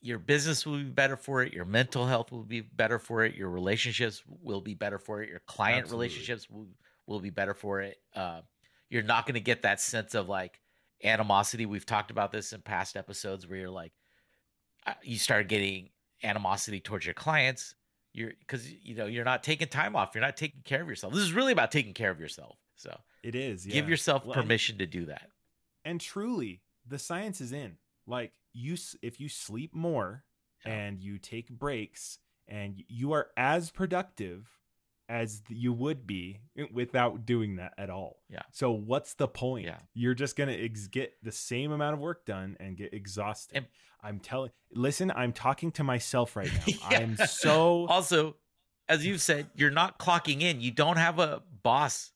your 0.00 0.20
business 0.20 0.64
will 0.64 0.76
be 0.76 0.84
better 0.84 1.16
for 1.16 1.42
it, 1.42 1.52
your 1.52 1.64
mental 1.64 2.06
health 2.06 2.30
will 2.30 2.44
be 2.44 2.60
better 2.60 3.00
for 3.00 3.24
it, 3.24 3.34
your 3.34 3.50
relationships 3.50 4.22
will 4.42 4.60
be 4.60 4.74
better 4.74 5.00
for 5.00 5.22
it, 5.22 5.28
your 5.28 5.42
client 5.46 5.82
Absolutely. 5.82 6.06
relationships 6.06 6.48
will, 6.48 6.68
will 7.08 7.18
be 7.18 7.30
better 7.30 7.54
for 7.54 7.80
it. 7.80 7.96
Uh, 8.14 8.42
you're 8.88 9.02
not 9.02 9.26
going 9.26 9.34
to 9.34 9.40
get 9.40 9.62
that 9.62 9.80
sense 9.80 10.14
of 10.14 10.28
like 10.28 10.60
animosity. 11.02 11.66
We've 11.66 11.84
talked 11.84 12.12
about 12.12 12.30
this 12.30 12.52
in 12.52 12.60
past 12.60 12.96
episodes 12.96 13.48
where 13.48 13.58
you're 13.58 13.70
like 13.70 13.92
uh, 14.86 14.94
you 15.02 15.18
start 15.18 15.48
getting 15.48 15.88
animosity 16.22 16.80
towards 16.80 17.04
your 17.04 17.14
clients. 17.14 17.74
You're 18.12 18.32
because 18.40 18.70
you 18.72 18.94
know 18.94 19.06
you're 19.06 19.24
not 19.24 19.42
taking 19.42 19.68
time 19.68 19.94
off. 19.94 20.14
You're 20.14 20.22
not 20.24 20.36
taking 20.36 20.62
care 20.64 20.80
of 20.82 20.88
yourself. 20.88 21.12
This 21.12 21.22
is 21.22 21.32
really 21.32 21.52
about 21.52 21.70
taking 21.70 21.92
care 21.92 22.10
of 22.10 22.18
yourself. 22.20 22.56
So 22.76 22.98
it 23.22 23.34
is. 23.34 23.66
give 23.66 23.88
yourself 23.88 24.24
Well, 24.24 24.34
and- 24.34 24.42
permission 24.42 24.78
to 24.78 24.86
do 24.86 25.06
that. 25.06 25.30
and 25.84 26.00
truly 26.00 26.62
the 26.86 26.98
science 26.98 27.40
is 27.40 27.52
in 27.52 27.76
like 28.06 28.32
you 28.52 28.76
if 29.02 29.20
you 29.20 29.28
sleep 29.28 29.74
more 29.74 30.24
Yeah. 30.64 30.72
and 30.72 31.00
you 31.00 31.18
take 31.18 31.48
breaks 31.50 32.18
and 32.48 32.82
you 32.88 33.12
are 33.12 33.28
as 33.36 33.70
productive 33.70 34.48
as 35.08 35.42
you 35.48 35.72
would 35.72 36.06
be 36.06 36.40
eh, 36.58 36.64
without 36.72 37.24
doing 37.26 37.56
that 37.56 37.72
at 37.78 37.90
all 37.90 38.16
Yeah. 38.28 38.42
so 38.52 38.70
what's 38.72 39.14
the 39.14 39.28
point 39.28 39.66
Yeah. 39.66 39.78
you're 39.94 40.14
just 40.14 40.36
gonna 40.36 40.52
ex- 40.52 40.88
get 40.88 41.12
the 41.22 41.32
same 41.32 41.72
amount 41.72 41.94
of 41.94 42.00
work 42.00 42.24
done 42.26 42.56
and 42.60 42.76
get 42.76 42.92
exhausted 42.92 43.56
And- 43.58 43.66
i'm 44.02 44.18
telling 44.20 44.50
listen 44.72 45.10
i'm 45.16 45.32
talking 45.32 45.70
to 45.72 45.84
myself 45.84 46.36
right 46.36 46.50
now 46.52 46.62
Yeah. 46.90 46.98
i'm 46.98 47.16
so 47.16 47.86
also, 47.88 48.36
as 48.88 49.04
you've 49.04 49.20
said, 49.20 49.48
you're 49.56 49.72
not 49.72 49.98
clocking 49.98 50.42
in. 50.42 50.60
You 50.60 50.70
don't 50.70 50.96
have 50.96 51.18
a 51.18 51.42
boss 51.64 52.12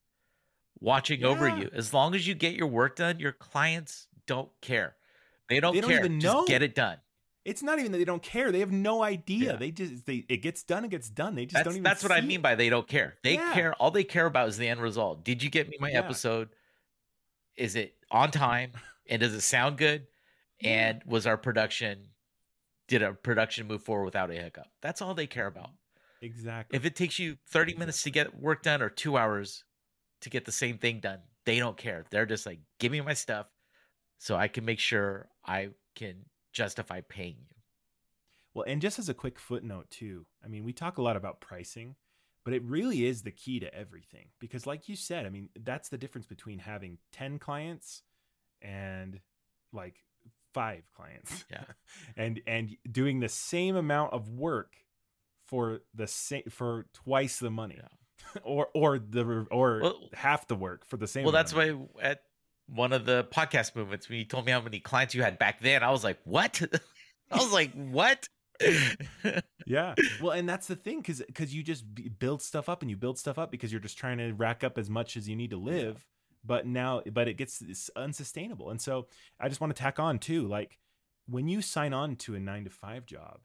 watching 0.81 1.25
over 1.25 1.49
you. 1.49 1.69
As 1.73 1.93
long 1.93 2.15
as 2.15 2.27
you 2.29 2.35
get 2.35 2.55
your 2.55 2.69
work 2.69 2.95
done, 2.97 3.19
your 3.19 3.33
clients 3.33 4.07
don't 4.29 4.51
care. 4.61 4.95
They 5.49 5.59
don't, 5.59 5.75
They 5.75 5.81
don't 5.81 5.91
care. 5.91 5.99
even 5.99 6.21
Just 6.21 6.33
know. 6.33 6.45
get 6.47 6.63
it 6.63 6.77
done. 6.77 6.99
It's 7.45 7.63
not 7.63 7.79
even 7.79 7.93
that 7.93 7.99
they 7.99 8.05
don't 8.05 8.23
care 8.23 8.53
they 8.53 8.61
have 8.61 8.71
no 8.73 9.03
idea 9.03 9.53
Yeah. 9.53 9.57
they 9.57 9.71
just 9.71 10.07
they 10.07 10.25
it 10.29 10.39
gets 10.39 10.63
done 10.63 10.85
it 10.85 10.91
gets 10.91 11.09
done 11.09 11.35
they 11.35 11.47
just 11.47 11.55
That's 11.55 11.65
don't 11.65 11.75
even 11.75 11.83
that's 11.85 12.03
what 12.03 12.13
I 12.13 12.21
mean 12.21 12.41
by 12.43 12.55
they 12.55 12.69
don't 12.69 12.87
care. 12.87 13.17
They 13.23 13.35
Yeah. 13.35 13.53
care. 13.55 13.73
All 13.75 13.91
they 13.91 14.05
care 14.05 14.27
about 14.27 14.49
is 14.49 14.57
the 14.59 14.69
end 14.69 14.81
result. 14.81 15.25
Did 15.25 15.43
you 15.43 15.51
get 15.51 15.69
me 15.69 15.77
my 15.81 15.91
Yeah. 15.91 15.99
episode? 16.01 16.51
Is 17.57 17.77
it 17.77 17.97
on 18.11 18.31
time? 18.31 18.73
And 19.09 19.21
does 19.21 19.35
it 19.35 19.41
sound 19.41 19.77
good? 19.79 20.07
And 20.63 21.03
was 21.07 21.27
our 21.27 21.37
production? 21.37 22.09
Did 22.89 23.03
our 23.03 23.15
production 23.15 23.67
move 23.67 23.83
forward 23.83 24.05
without 24.05 24.31
a 24.31 24.35
hiccup? 24.35 24.67
That's 24.83 25.01
all 25.03 25.15
they 25.15 25.27
care 25.27 25.47
about. 25.47 25.71
exactly 26.23 26.77
If 26.77 26.85
it 26.85 26.95
takes 26.95 27.19
you 27.19 27.39
30 27.49 27.75
minutes 27.77 28.03
to 28.03 28.11
get 28.11 28.39
work 28.39 28.63
done 28.63 28.83
or 28.83 28.91
two 28.91 29.17
hours 29.17 29.65
to 30.21 30.29
get 30.31 30.45
the 30.45 30.53
same 30.53 30.77
thing 30.77 31.01
done, 31.01 31.21
they 31.47 31.59
don't 31.59 31.79
care. 31.79 32.05
They're 32.11 32.27
just 32.27 32.45
like, 32.45 32.61
give 32.79 32.93
me 32.93 33.01
my 33.01 33.15
stuff 33.15 33.47
so 34.19 34.37
I 34.37 34.49
can 34.49 34.65
make 34.67 34.79
sure 34.79 35.31
I 35.47 35.71
can 35.97 36.27
justify 36.53 37.01
paying 37.03 37.37
you. 37.49 37.57
Well, 38.55 38.65
and 38.67 38.81
just 38.83 38.99
as 38.99 39.09
a 39.09 39.15
quick 39.15 39.39
footnote, 39.39 39.91
too, 39.91 40.27
I 40.45 40.49
mean, 40.49 40.65
we 40.65 40.73
talk 40.73 40.99
a 40.99 41.03
lot 41.03 41.17
about 41.17 41.41
pricing, 41.41 41.95
but 42.45 42.53
it 42.53 42.63
really 42.65 43.05
is 43.05 43.23
the 43.23 43.31
key 43.31 43.61
to 43.61 43.73
everything. 43.73 44.27
Because, 44.41 44.67
like 44.67 44.89
you 44.89 44.97
said, 44.97 45.25
I 45.25 45.29
mean, 45.29 45.51
that's 45.61 45.89
the 45.89 45.99
difference 45.99 46.27
between 46.27 46.59
having 46.59 46.99
10 47.13 47.39
clients 47.39 48.03
and 48.61 49.21
like 49.73 49.97
five 50.53 50.83
clients. 50.97 51.45
Yeah. 51.51 51.63
and 52.17 52.41
and 52.47 52.77
doing 52.91 53.21
the 53.21 53.29
same 53.29 53.77
amount 53.77 54.13
of 54.13 54.29
work 54.29 54.75
for 55.47 55.81
the 55.95 56.07
same 56.07 56.43
for 56.51 56.87
twice 56.93 57.39
the 57.39 57.51
money. 57.51 57.79
or 58.43 58.69
or 58.75 58.99
the 58.99 59.47
or 59.51 59.81
Well- 59.81 60.09
half 60.13 60.49
the 60.49 60.57
work 60.57 60.85
for 60.87 60.97
the 60.97 61.07
same 61.07 61.25
Well, 61.25 61.35
amount 61.35 61.53
that's 61.53 61.55
why 61.55 61.87
at 62.03 62.23
one 62.73 62.93
of 62.93 63.07
the 63.07 63.27
podcast 63.33 63.75
movements, 63.75 64.09
when 64.09 64.19
you 64.19 64.25
told 64.25 64.47
me 64.47 64.53
how 64.53 64.61
many 64.61 64.81
clients 64.81 65.15
you 65.15 65.23
had 65.23 65.39
back 65.39 65.61
then, 65.61 65.83
I 65.83 65.91
was 65.91 66.05
like, 66.05 66.19
what? 66.25 66.61
I 67.31 67.37
was 67.37 67.53
like, 67.53 67.73
what? 67.73 68.29
yeah. 69.67 69.95
Well 70.21 70.33
and 70.33 70.49
that's 70.49 70.67
the 70.67 70.77
thing 70.77 70.99
because 70.99 71.23
because 71.27 71.55
you 71.55 71.63
just 71.63 71.85
build 72.19 72.43
stuff 72.43 72.69
up 72.69 72.83
and 72.83 72.91
you 72.91 72.97
build 72.97 73.19
stuff 73.19 73.39
up 73.39 73.51
because 73.51 73.73
you're 73.73 73.81
just 73.81 73.97
trying 73.97 74.19
to 74.19 74.33
rack 74.33 74.63
up 74.63 74.77
as 74.77 74.91
much 74.91 75.17
as 75.17 75.29
you 75.29 75.37
need 75.37 75.51
to 75.51 75.57
live. 75.57 76.05
But 76.45 76.67
now 76.67 77.03
but 77.11 77.27
it 77.27 77.35
gets 77.35 77.63
unsustainable. 77.97 78.71
And 78.71 78.81
so 78.81 79.07
i 79.39 79.49
just 79.49 79.61
want 79.61 79.75
to 79.75 79.81
tack 79.81 79.99
on 79.99 80.19
too 80.19 80.47
like 80.47 80.79
when 81.27 81.49
you 81.49 81.63
sign 81.63 81.95
on 81.95 82.17
to 82.17 82.35
a 82.35 82.41
nine 82.41 82.65
to 82.65 82.71
five 82.71 83.07
job 83.07 83.41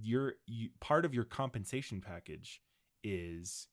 your 0.00 0.34
you, 0.46 0.70
part 0.80 1.04
of 1.04 1.14
your 1.14 1.24
compensation 1.24 2.00
package 2.00 2.60
is 3.02 3.68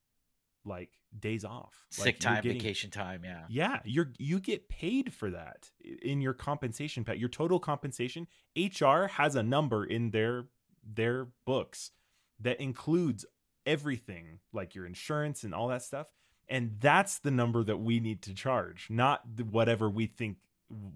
like 0.67 0.91
days 1.17 1.43
off 1.45 1.85
Sick 1.89 2.21
you're 2.21 2.31
time, 2.33 2.43
getting- 2.43 2.59
vacation 2.59 2.91
time. 2.91 3.21
Yeah. 3.23 3.45
yeah, 3.49 3.79
you're 3.85 4.11
you 4.19 4.39
get 4.39 4.69
paid 4.69 5.13
for 5.13 5.31
that 5.31 5.71
in 6.01 6.21
your 6.21 6.33
compensation 6.33 7.03
pack. 7.03 7.17
Your 7.19 7.29
total 7.29 7.59
compensation, 7.59 8.27
HR 8.55 9.07
has 9.07 9.35
a 9.35 9.43
number 9.43 9.85
in 9.85 10.11
their 10.11 10.45
their 10.83 11.27
books 11.45 11.91
that 12.39 12.59
includes 12.61 13.25
everything 13.65 14.39
like 14.53 14.75
your 14.75 14.85
insurance 14.85 15.43
and 15.43 15.53
all 15.53 15.67
that 15.67 15.81
stuff 15.81 16.07
and 16.47 16.77
that's 16.79 17.19
the 17.19 17.31
number 17.31 17.61
that 17.65 17.75
we 17.77 17.99
need 17.99 18.21
to 18.21 18.33
charge 18.33 18.87
not 18.89 19.21
whatever 19.51 19.89
we 19.89 20.05
think 20.05 20.37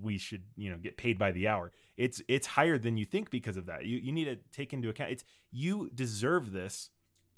we 0.01 0.17
should 0.17 0.43
you 0.55 0.69
know 0.69 0.77
get 0.77 0.95
paid 0.95 1.17
by 1.19 1.31
the 1.31 1.49
hour 1.49 1.73
it's 1.97 2.21
it's 2.29 2.47
higher 2.47 2.77
than 2.77 2.95
you 2.95 3.03
think 3.03 3.29
because 3.29 3.57
of 3.57 3.65
that 3.65 3.86
you 3.86 3.97
you 3.97 4.13
need 4.13 4.23
to 4.23 4.38
take 4.53 4.71
into 4.71 4.88
account 4.88 5.12
it's 5.12 5.25
you 5.51 5.89
deserve 5.93 6.53
this 6.53 6.89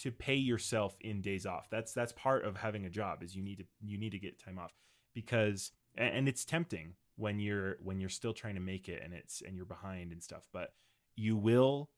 to 0.04 0.12
pay 0.12 0.36
yourself 0.36 0.96
in 1.02 1.22
days 1.22 1.46
off 1.46 1.68
that's 1.70 1.92
that's 1.94 2.12
part 2.13 2.46
of 2.46 2.56
having 2.58 2.86
a 2.86 2.89
job 2.89 3.22
is 3.24 3.36
you 3.36 3.42
need 3.44 3.58
to 3.58 3.66
you 3.82 3.98
need 3.98 4.12
to 4.12 4.20
get 4.20 4.38
time 4.39 4.58
off 4.60 4.72
because 5.13 5.72
and 5.98 6.28
it's 6.28 6.46
tempting 6.46 6.94
when 7.16 7.39
you're 7.39 7.78
when 7.84 8.00
you're 8.00 8.10
still 8.10 8.34
trying 8.34 8.56
to 8.56 8.62
make 8.62 8.88
it 8.89 9.02
and 9.04 9.13
it's 9.13 9.42
and 9.46 9.56
you're 9.56 9.66
behind 9.66 10.12
and 10.12 10.22
stuff 10.24 10.48
but 10.54 10.74
you 11.16 11.36
will 11.36 11.89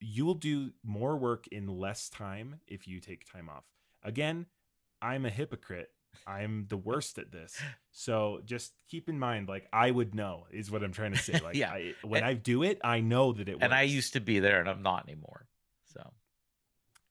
you 0.00 0.24
will 0.26 0.34
do 0.34 0.70
more 0.84 1.16
work 1.16 1.46
in 1.48 1.66
less 1.66 2.08
time 2.08 2.60
if 2.66 2.86
you 2.88 3.00
take 3.00 3.24
time 3.30 3.48
off 3.48 3.64
again 4.02 4.46
i'm 5.02 5.24
a 5.26 5.30
hypocrite 5.30 5.90
I'm 6.26 6.64
the 6.70 6.78
worst 6.78 7.18
at 7.18 7.30
this. 7.30 7.60
So 7.90 8.40
just 8.46 8.72
keep 8.88 9.10
in 9.10 9.18
mind, 9.18 9.50
like 9.50 9.66
I 9.70 9.90
would 9.90 10.14
know 10.14 10.46
is 10.50 10.70
what 10.70 10.82
I'm 10.82 10.92
trying 10.94 11.12
to 11.12 11.18
say. 11.18 11.38
Like 11.44 11.56
Yeah. 11.56 11.70
I, 11.70 11.92
when 12.02 12.22
And- 12.22 12.30
I 12.30 12.32
do 12.32 12.62
it, 12.62 12.80
I 12.82 13.00
know 13.00 13.34
that 13.34 13.50
it 13.50 13.58
and 13.60 13.74
I 13.74 13.82
used 13.82 14.14
to 14.14 14.20
be 14.20 14.38
there, 14.38 14.58
and 14.58 14.66
I'm 14.66 14.82
not 14.82 15.06
anymore. 15.06 15.46
So, 15.92 16.14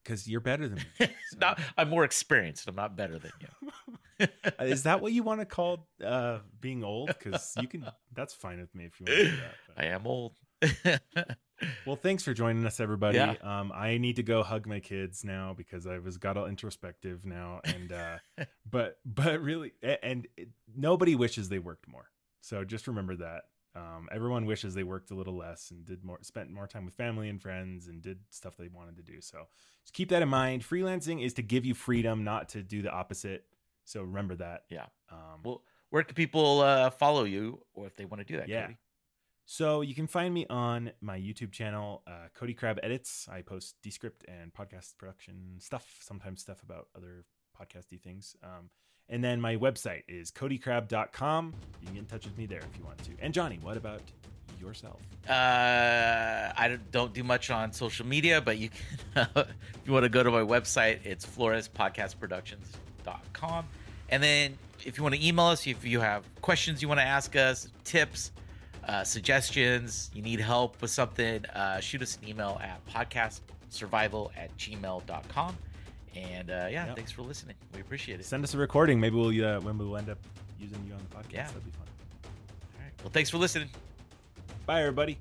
because 0.06 0.28
you're 0.28 0.40
better 0.40 0.70
than 0.70 0.78
me. 1.00 1.08
So- 1.32 1.38
not, 1.42 1.60
I'm 1.78 1.90
more 1.90 2.04
experienced. 2.06 2.68
I'm 2.70 2.76
not 2.76 2.96
better 2.96 3.18
than 3.20 3.32
you. 3.42 4.28
is 4.62 4.84
that 4.84 5.02
what 5.02 5.12
you 5.12 5.24
want 5.24 5.42
to 5.42 5.46
call 5.46 5.90
uh, 6.06 6.40
being 6.62 6.84
old? 6.84 7.08
Because 7.08 7.54
you 7.60 7.68
can. 7.68 7.86
That's 8.14 8.34
fine 8.34 8.60
with 8.62 8.74
me 8.76 8.86
if 8.86 9.00
you 9.00 9.06
want 9.08 9.18
to 9.20 9.26
do 9.32 9.38
that. 9.38 9.56
but- 9.76 9.78
I 9.84 9.88
am 9.88 10.08
old. 10.08 10.36
Well, 11.86 11.96
thanks 11.96 12.22
for 12.24 12.34
joining 12.34 12.66
us, 12.66 12.80
everybody. 12.82 13.18
Yeah. 13.18 13.36
Um, 13.42 13.72
I 13.74 13.98
need 13.98 14.18
to 14.18 14.24
go 14.24 14.44
hug 14.44 14.68
my 14.68 14.80
kids 14.82 15.24
now 15.24 15.54
because 15.56 15.88
I 15.88 16.00
was 16.00 16.18
got 16.18 16.36
all 16.38 16.48
introspective 16.48 17.26
now, 17.26 17.62
and 17.64 17.92
uh, 17.94 18.18
but 18.70 18.98
but 19.06 19.42
really, 19.42 19.72
a- 19.82 20.04
and 20.04 20.28
nobody 20.76 21.16
wishes 21.16 21.48
they 21.50 21.60
worked 21.60 21.88
more. 21.88 22.10
So 22.42 22.64
just 22.66 22.88
remember 22.88 23.16
that. 23.18 23.44
Um, 23.76 24.08
everyone 24.12 24.46
wishes 24.46 24.74
they 24.74 24.84
worked 24.84 25.12
a 25.12 25.16
little 25.16 25.36
less 25.36 25.72
and 25.72 25.86
did 25.86 26.04
more, 26.04 26.20
spent 26.22 26.50
more 26.50 26.68
time 26.68 26.86
with 26.86 26.94
family 26.94 27.30
and 27.30 27.42
friends, 27.42 27.88
and 27.88 28.02
did 28.02 28.20
stuff 28.30 28.56
they 28.58 28.70
wanted 28.70 28.96
to 28.98 29.04
do. 29.04 29.20
So 29.20 29.48
just 29.84 29.94
keep 29.94 30.10
that 30.10 30.22
in 30.22 30.30
mind. 30.30 30.64
Freelancing 30.64 31.24
is 31.24 31.34
to 31.34 31.42
give 31.42 31.66
you 31.66 31.74
freedom, 31.74 32.24
not 32.24 32.50
to 32.50 32.64
do 32.64 32.82
the 32.82 32.92
opposite. 32.92 33.46
So 33.84 34.02
remember 34.02 34.36
that. 34.36 34.64
Yeah. 34.70 34.86
Um, 35.12 35.42
well, 35.44 35.64
where 35.90 36.04
can 36.04 36.16
people 36.16 36.62
uh, 36.62 36.90
follow 36.90 37.26
you, 37.26 37.62
or 37.74 37.86
if 37.86 37.96
they 37.96 38.06
want 38.06 38.20
to 38.20 38.26
do 38.26 38.38
that? 38.38 38.48
Yeah. 38.48 38.64
Cody? 38.64 38.78
So 39.46 39.82
you 39.82 39.94
can 39.94 40.08
find 40.08 40.34
me 40.34 40.48
on 40.50 40.92
my 41.02 41.20
YouTube 41.20 41.52
channel, 41.52 42.02
uh, 42.08 42.30
Cody 42.34 42.54
Crabb 42.54 42.80
Edits. 42.82 43.28
I 43.32 43.44
post 43.44 43.76
Descript 43.84 44.26
and 44.28 44.52
podcast 44.52 44.98
production 44.98 45.58
stuff, 45.60 46.00
sometimes 46.02 46.42
stuff 46.42 46.64
about 46.64 46.88
other 46.96 47.26
podcasty 47.60 48.02
things. 48.02 48.36
Um, 48.44 48.72
and 49.10 49.24
then 49.24 49.40
my 49.40 49.56
website 49.56 50.04
is 50.08 50.32
codycrabb.com. 50.32 51.54
You 51.82 51.86
can 51.86 51.94
get 51.96 52.00
in 52.02 52.06
touch 52.08 52.26
with 52.26 52.38
me 52.38 52.46
there 52.46 52.60
if 52.60 52.78
you 52.78 52.84
want 52.86 52.98
to. 53.04 53.12
And 53.22 53.34
Johnny, 53.34 53.60
what 53.62 53.78
about 53.78 54.02
yourself? 54.60 55.00
Uh, 55.30 56.52
I 56.58 56.68
don't- 56.68 56.92
don't 56.92 57.24
much 57.26 57.50
on 57.50 57.72
social 57.74 58.06
media, 58.06 58.42
but 58.42 58.58
you 58.58 58.70
can, 58.70 59.28
if 59.36 59.48
you 59.86 59.94
want 59.94 60.04
to 60.04 60.10
go 60.10 60.24
to 60.24 60.32
my 60.32 60.42
website, 60.42 61.00
it's 61.06 61.26
florespodcastproductions.com. 61.26 63.66
And 64.10 64.24
then 64.24 64.58
if 64.86 64.98
you 64.98 65.04
want 65.04 65.16
to 65.16 65.26
email 65.26 65.46
us, 65.46 65.66
if 65.68 65.86
you 65.86 66.00
have 66.00 66.24
questions 66.42 66.82
you 66.82 66.88
want 66.88 67.00
to 67.00 67.06
ask 67.06 67.36
us, 67.36 67.70
tips, 67.84 68.32
uh, 68.88 69.04
suggestions, 69.04 70.12
you 70.14 70.22
need 70.22 70.40
help 70.40 70.80
with 70.82 70.92
something, 70.92 71.44
uh, 71.48 71.80
shoot 71.80 72.02
us 72.04 72.18
an 72.22 72.30
email 72.30 72.60
at 72.62 72.86
podcastsurvival 72.88 74.30
at 74.38 74.56
gmail.com. 74.58 75.58
And 76.16 76.50
uh, 76.50 76.68
yeah, 76.72 76.86
Yep. 76.88 76.96
thanks 76.96 77.12
for 77.12 77.22
listening. 77.24 77.56
We 77.74 77.82
appreciate 77.82 78.20
it. 78.20 78.26
Send 78.26 78.44
us 78.44 78.54
a 78.54 78.58
recording. 78.58 79.00
Maybe 79.00 79.16
we'll 79.18 79.46
uh, 79.46 79.60
when 79.60 79.78
we'll 79.78 79.98
end 79.98 80.10
up 80.10 80.18
using 80.60 80.84
you 80.88 80.94
on 80.94 81.00
the 81.10 81.16
podcast. 81.16 81.34
Yeah. 81.34 81.48
That'd 81.48 81.66
be 81.66 81.72
fun. 81.72 81.88
All 82.24 82.82
right. 82.84 82.94
Well, 83.04 83.12
thanks 83.12 83.30
for 83.30 83.38
listening. 83.38 83.70
Bye, 84.66 84.80
everybody. 84.82 85.18